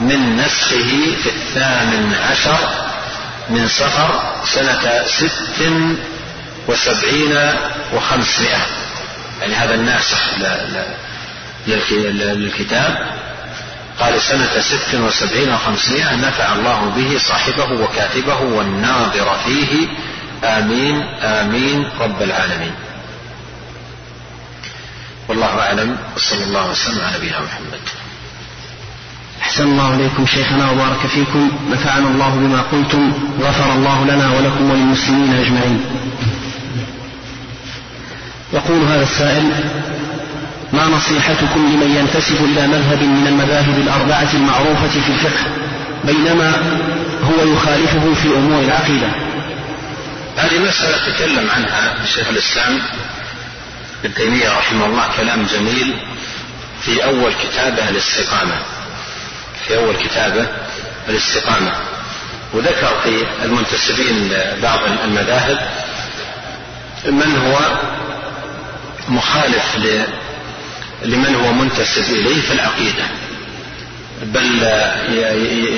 [0.00, 2.58] من نسخه في الثامن عشر
[3.50, 5.72] من صفر سنة ست
[6.68, 7.52] وسبعين
[7.94, 8.66] وخمسمائة.
[9.40, 10.22] يعني هذا الناسخ
[11.66, 13.06] للكتاب.
[14.00, 19.88] قال سنة ست وسبعين وخمسمائة نفع الله به صاحبه وكاتبه والناظر فيه.
[20.44, 22.74] آمين آمين رب العالمين.
[25.28, 25.96] والله أعلم.
[26.16, 27.80] وصلى الله وسلم على نبينا محمد.
[29.42, 31.50] أحسن الله إليكم شيخنا وبارك فيكم.
[31.70, 33.12] نفعنا الله بما قلتم.
[33.40, 35.84] غفر الله لنا ولكم وللمسلمين أجمعين.
[38.52, 39.50] يقول هذا السائل
[40.72, 45.46] ما نصيحتكم لمن ينتسب إلى مذهب من المذاهب الأربعة المعروفة في الفقه؟
[46.04, 46.52] بينما
[47.24, 49.08] هو يخالفه في أمور العقيدة.
[50.36, 52.78] هذه مسألة تكلم عنها شيخ الإسلام.
[54.04, 55.94] ابن تيمية رحمه الله كلام جميل
[56.82, 58.58] في أول كتابه الاستقامة
[59.66, 60.46] في أول كتابه
[61.08, 61.72] الاستقامة
[62.54, 65.58] وذكر في المنتسبين لبعض المذاهب
[67.06, 67.58] من هو
[69.08, 69.76] مخالف
[71.04, 73.04] لمن هو منتسب إليه في العقيدة.
[74.22, 74.62] بل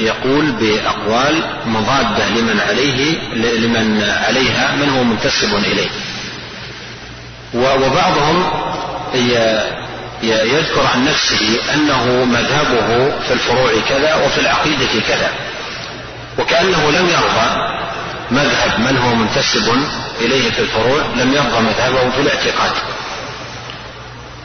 [0.07, 5.89] يقول بأقوال مضادة لمن عليه لمن عليها من هو منتسب إليه.
[7.55, 8.51] وبعضهم
[10.23, 15.31] يذكر عن نفسه أنه مذهبه في الفروع كذا وفي العقيدة كذا.
[16.39, 17.71] وكأنه لم يرضى
[18.31, 19.75] مذهب من هو منتسب
[20.21, 22.73] إليه في الفروع لم يرضى مذهبه في الاعتقاد.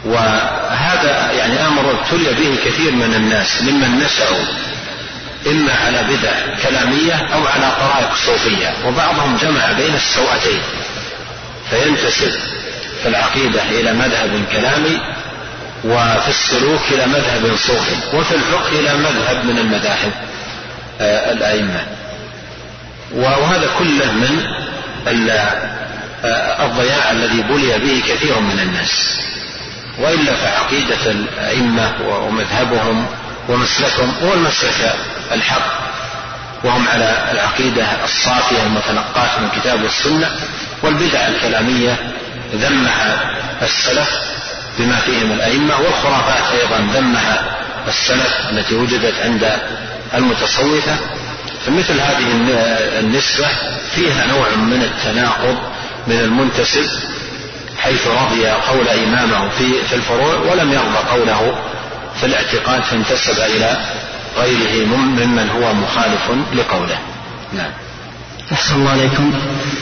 [0.05, 4.45] وهذا يعني أمر ابتلي به كثير من الناس ممن نشأوا
[5.47, 6.31] إما على بدع
[6.63, 8.73] كلامية أو على طرائق صوفية.
[8.85, 10.61] وبعضهم جمع بين السوءتين
[11.69, 12.54] فينتسب
[13.05, 14.99] في العقيدة إلى مذهب كلامي
[15.83, 20.11] وفي السلوك إلى مذهب صوفي وفي الفقه إلى مذهب من المذاهب
[21.01, 21.83] آه، الأئمة.
[23.15, 24.45] وهذا كله من
[25.07, 29.19] آه، الضياع الذي بلي به كثير من الناس.
[29.99, 33.05] وإلا فعقيدة الأئمة ومذهبهم
[33.49, 34.95] ومسلكهم هو المسلك
[35.31, 35.85] الحق.
[36.63, 40.31] وهم على العقيدة الصافية المتلقاه من الكتاب والسنة
[40.83, 41.97] والبدع الكلامية
[42.53, 44.09] ذمها السلف
[44.79, 49.51] بما فيهم الأئمة والخرافات أيضا ذمها السلف التي وجدت عند
[50.13, 50.95] المتصوفة.
[51.65, 52.31] فمثل هذه
[52.99, 53.47] النسبة
[53.95, 55.57] فيها نوع من التناقض
[56.07, 56.89] من المنتسب
[57.77, 61.55] حيث رضي قول إمامه في في الفروع ولم يرضى قوله
[62.19, 63.77] في الاعتقاد فانتسب إلى
[64.37, 66.97] غيره ممن هو مخالف لقوله.
[67.53, 67.71] نعم.
[68.51, 69.33] أحسن الله عليكم.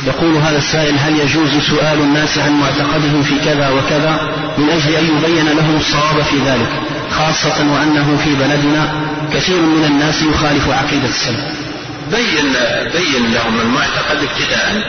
[0.08, 5.18] يقول هذا السائل هل يجوز سؤال الناس عن معتقدهم في كذا وكذا؟ من أجل أن
[5.18, 6.70] يبين لهم الصواب في ذلك
[7.12, 8.94] خاصة وأنه في بلدنا
[9.34, 11.40] كثير من الناس يخالف عقيدة السلف.
[12.12, 12.54] بين
[12.94, 14.84] بين لهم المعتقد ابتداء.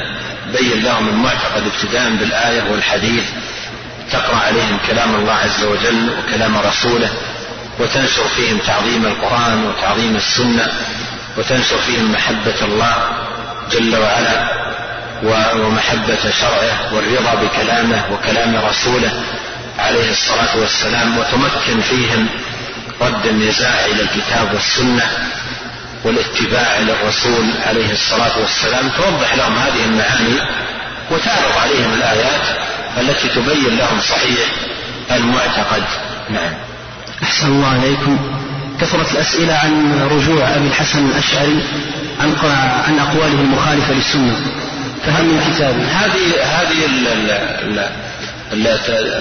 [0.59, 3.25] بين لهم المعتقد ابتداء بالآية والحديث.
[4.13, 7.09] تقرأ عليهم كلام الله عز وجل وكلام رسوله
[7.81, 10.69] وتنشر فيهم تعظيم القرآن وتعظيم السنة
[11.39, 12.95] وتنشر فيهم محبة الله
[13.73, 14.65] جل وعلا
[15.57, 19.23] ومحبة شرعه والرضا بكلامه وكلام رسوله
[19.79, 22.27] عليه الصلاة والسلام وتمكن فيهم
[23.01, 25.11] رد النزاع إلى الكتاب والسنة
[26.05, 30.39] والاتباع للرسول عليه الصلاة والسلام توضح لهم هذه المعاني
[31.11, 32.43] وتعرض عليهم الآيات
[33.01, 34.49] التي تبين لهم صحيح
[35.11, 35.83] المعتقد.
[36.31, 36.53] نعم.
[37.23, 38.44] أحسن الله عليكم.
[38.81, 41.63] كثرت الأسئلة عن رجوع أبي الحسن الأشعري
[42.21, 42.35] عن
[42.87, 44.41] عن أقواله المخالفة للسنة.
[45.07, 46.85] فهل من كتاب؟ هذه هذه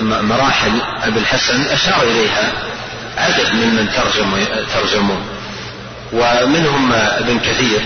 [0.02, 0.72] مراحل
[1.04, 2.52] أبي الحسن أشار إليها.
[3.18, 4.38] عدد ممن ترجموا
[4.74, 5.18] ترجموا
[6.14, 7.82] ومنهم ابن كثير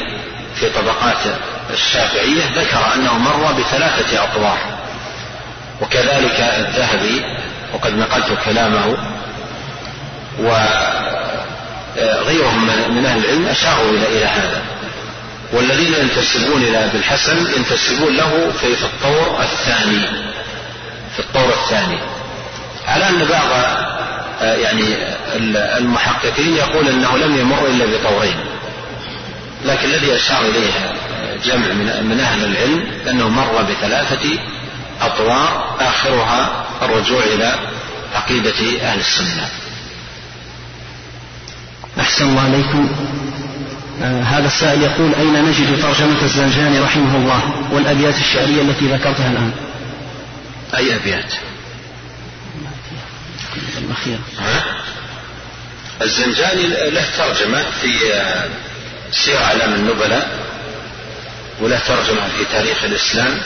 [0.56, 1.36] في طبقات
[1.74, 4.58] الشافعية ذكر أنه مر بثلاثة أطوار.
[5.82, 7.22] وكذلك الذهبي
[7.74, 8.98] وقد نقلت كلامه.
[11.98, 14.62] وغيرهم من أهل العلم أشاروا إلى هذا.
[15.54, 20.00] والذين ينتسبون إلى أبي الحسن ينتسبون له في في الطور الثاني.
[21.16, 21.98] في الطور الثاني.
[22.88, 23.48] على أن بعض
[24.42, 24.96] آه، يعني
[25.78, 28.36] المحققين يقول أنه لم يمر إلا بطورين.
[29.66, 30.96] لكن الذي أشار إليه
[31.46, 31.68] جمع
[32.02, 34.40] من أهل العلم أنه مر بثلاثة
[35.02, 37.56] أطوار آخرها الرجوع إلى
[38.16, 39.50] عقيدة أهل السنة.
[42.00, 42.90] أحسن الله عليكم.
[44.04, 47.42] آه هذا السائل يقول أين نجد ترجمة الزنجاني رحمه الله
[47.72, 49.52] والأبيات الشعرية التي ذكرتها الآن؟
[50.78, 51.34] أي أبيات؟
[53.78, 54.20] الأخيرة
[56.02, 58.50] الزنجاني له ترجمة في آه،
[59.12, 60.30] سير أعلام النبلاء
[61.62, 63.38] وله ترجمة في تاريخ الإسلام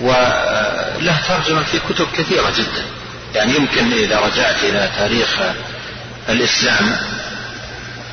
[0.00, 2.84] وله ترجمة في كتب كثيرة جدا.
[3.34, 5.28] يعني يمكن إذا رجعت إلى تاريخ
[6.28, 6.96] الإسلام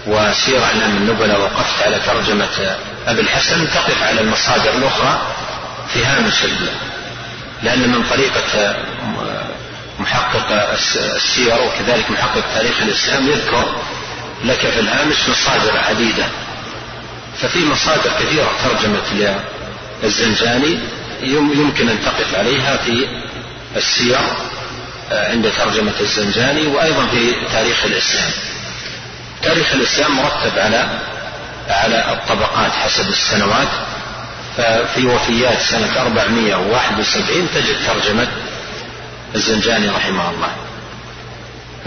[0.07, 2.75] وسير أعلام النبلاء وقفت على ترجمة
[3.07, 5.21] أبي الحسن تقف على المصادر الأخرى
[5.93, 6.43] في هامش
[7.63, 8.75] لأن من طريقة
[9.99, 10.73] محقق
[11.15, 13.75] السير وكذلك محقق تاريخ الإسلام يذكر
[14.45, 16.25] لك في الهامش مصادر عديدة.
[17.41, 19.37] ففي مصادر كثيرة ترجمت
[20.03, 20.79] للزنجاني
[21.23, 23.07] يمكن أن تقف عليها في
[23.75, 24.17] السير
[25.11, 28.31] آه، عند ترجمة الزنجاني وأيضا في تاريخ الإسلام.
[29.43, 30.89] تاريخ الإسلام مرتب على
[31.69, 33.67] على الطبقات حسب السنوات
[34.57, 38.27] ففي وفيات سنة 471 تجد ترجمة
[39.35, 40.51] الزنجاني رحمه الله.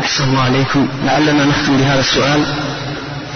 [0.01, 0.89] أحسن الله عليكم.
[1.05, 2.45] لعلنا نختم بهذا السؤال.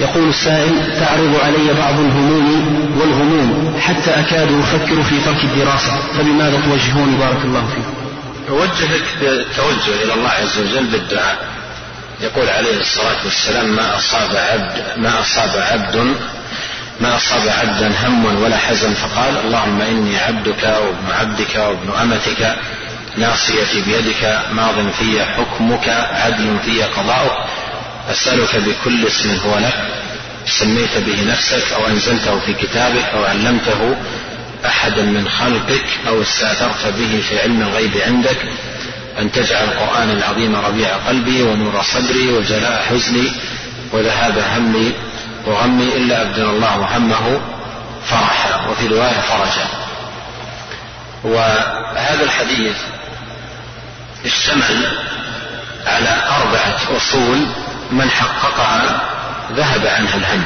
[0.00, 7.16] يقول السائل تعرض علي بعض الهموم والغموم حتى أكاد أفكر في ترك الدراسة فبماذا توجهوني
[7.16, 7.94] بارك الله فيكم
[8.48, 11.38] أوجهك بالتوجه إلى الله عز وجل بالدعاء.
[12.20, 16.16] يقول عليه الصلاة والسلام ما أصاب عبد ما أصاب عبد
[17.00, 18.94] ما أصاب عبدا هم ولا حزن.
[18.94, 22.56] فقال اللهم إني عبدك وابن عبدك وابن أمتك
[23.16, 27.38] ناصيتي بيدك ماض في حكمك عدل في قضاؤك
[28.10, 29.74] أسألك بكل اسم هو لك
[30.46, 33.96] سميت به نفسك أو أنزلته في كتابك أو علمته
[34.66, 38.36] أحدا من خلقك أو استأثرت به في علم الغيب عندك
[39.18, 43.32] أن تجعل القرآن العظيم ربيع قلبي ونور صدري وجلاء حزني
[43.92, 44.92] وذهاب همي
[45.46, 47.40] وغمي إلا أبدل الله همه
[48.06, 49.68] فرحا وفي رواية فرجا.
[51.24, 52.76] وهذا الحديث
[54.24, 54.98] اشتمل
[55.86, 57.46] على أربعة أصول
[57.90, 59.00] من حققها
[59.52, 60.44] ذهب عنها الهم.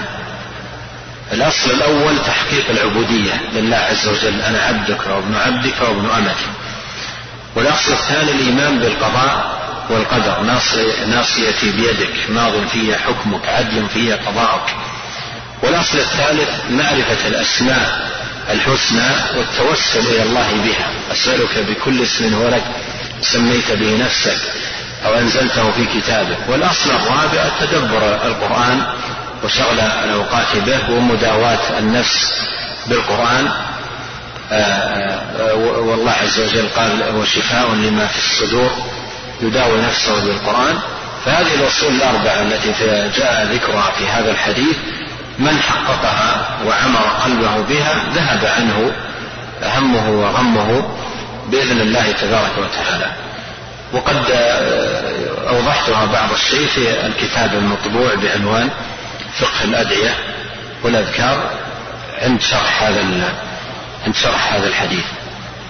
[1.32, 4.42] الأصل الأول تحقيق العبودية لله عز وجل.
[4.42, 6.36] أنا عبدك وابن عبدك وابن أمتك.
[7.56, 10.42] والأصل الثاني الإيمان بالقضاء والقدر.
[11.06, 14.74] ناصيتي بيدك ماض في حكمك عدل في قضاءك.
[15.62, 18.10] والأصل الثالث معرفة الأسماء
[18.50, 20.90] الحسنى والتوسل إلى الله بها.
[21.12, 22.64] أسألك بكل اسم هو لك
[23.22, 24.38] سميت به نفسك
[25.06, 26.38] أو أنزلته في كتابك.
[26.48, 28.82] والأصل الرابع تدبر القرآن
[29.44, 32.42] وشغل الأوقات به ومداواة النفس
[32.86, 33.50] بالقرآن.
[35.78, 38.70] والله عز وجل قال وشفاء لما في الصدور
[39.40, 40.78] يداوي نفسه بالقرآن.
[41.24, 42.72] فهذه الأصول الأربعة التي
[43.18, 44.76] جاء ذكرها في هذا الحديث
[45.38, 48.92] من حققها وعمر قلبه بها ذهب عنه
[49.62, 50.96] همه وغمه
[51.48, 53.10] بإذن الله تبارك وتعالى.
[53.92, 58.70] وقد آه، أوضحتها بعض الشيء في الكتاب المطبوع بعنوان
[59.38, 60.14] فقه الأدعية
[60.82, 61.50] والأذكار
[62.22, 63.00] عند شرح هذا
[64.06, 65.04] عند شرح هذا الحديث.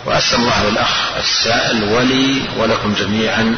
[0.07, 3.57] وأسأل الله الأخ السائل ولي ولكم جميعا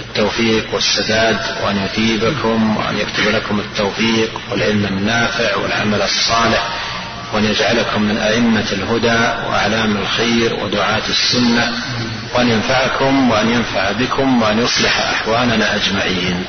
[0.00, 6.68] التوفيق والسداد وأن يثيبكم وأن يكتب لكم التوفيق والعلم النافع والعمل الصالح
[7.32, 11.72] وأن يجعلكم من أئمة الهدى وأعلام الخير ودعاة السنة
[12.34, 16.44] وأن ينفعكم وأن ينفع بكم وأن يصلح أحوالنا أجمعين.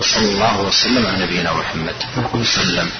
[0.00, 1.94] وصلى الله وسلم على نبينا محمد.
[2.34, 2.90] وسلم.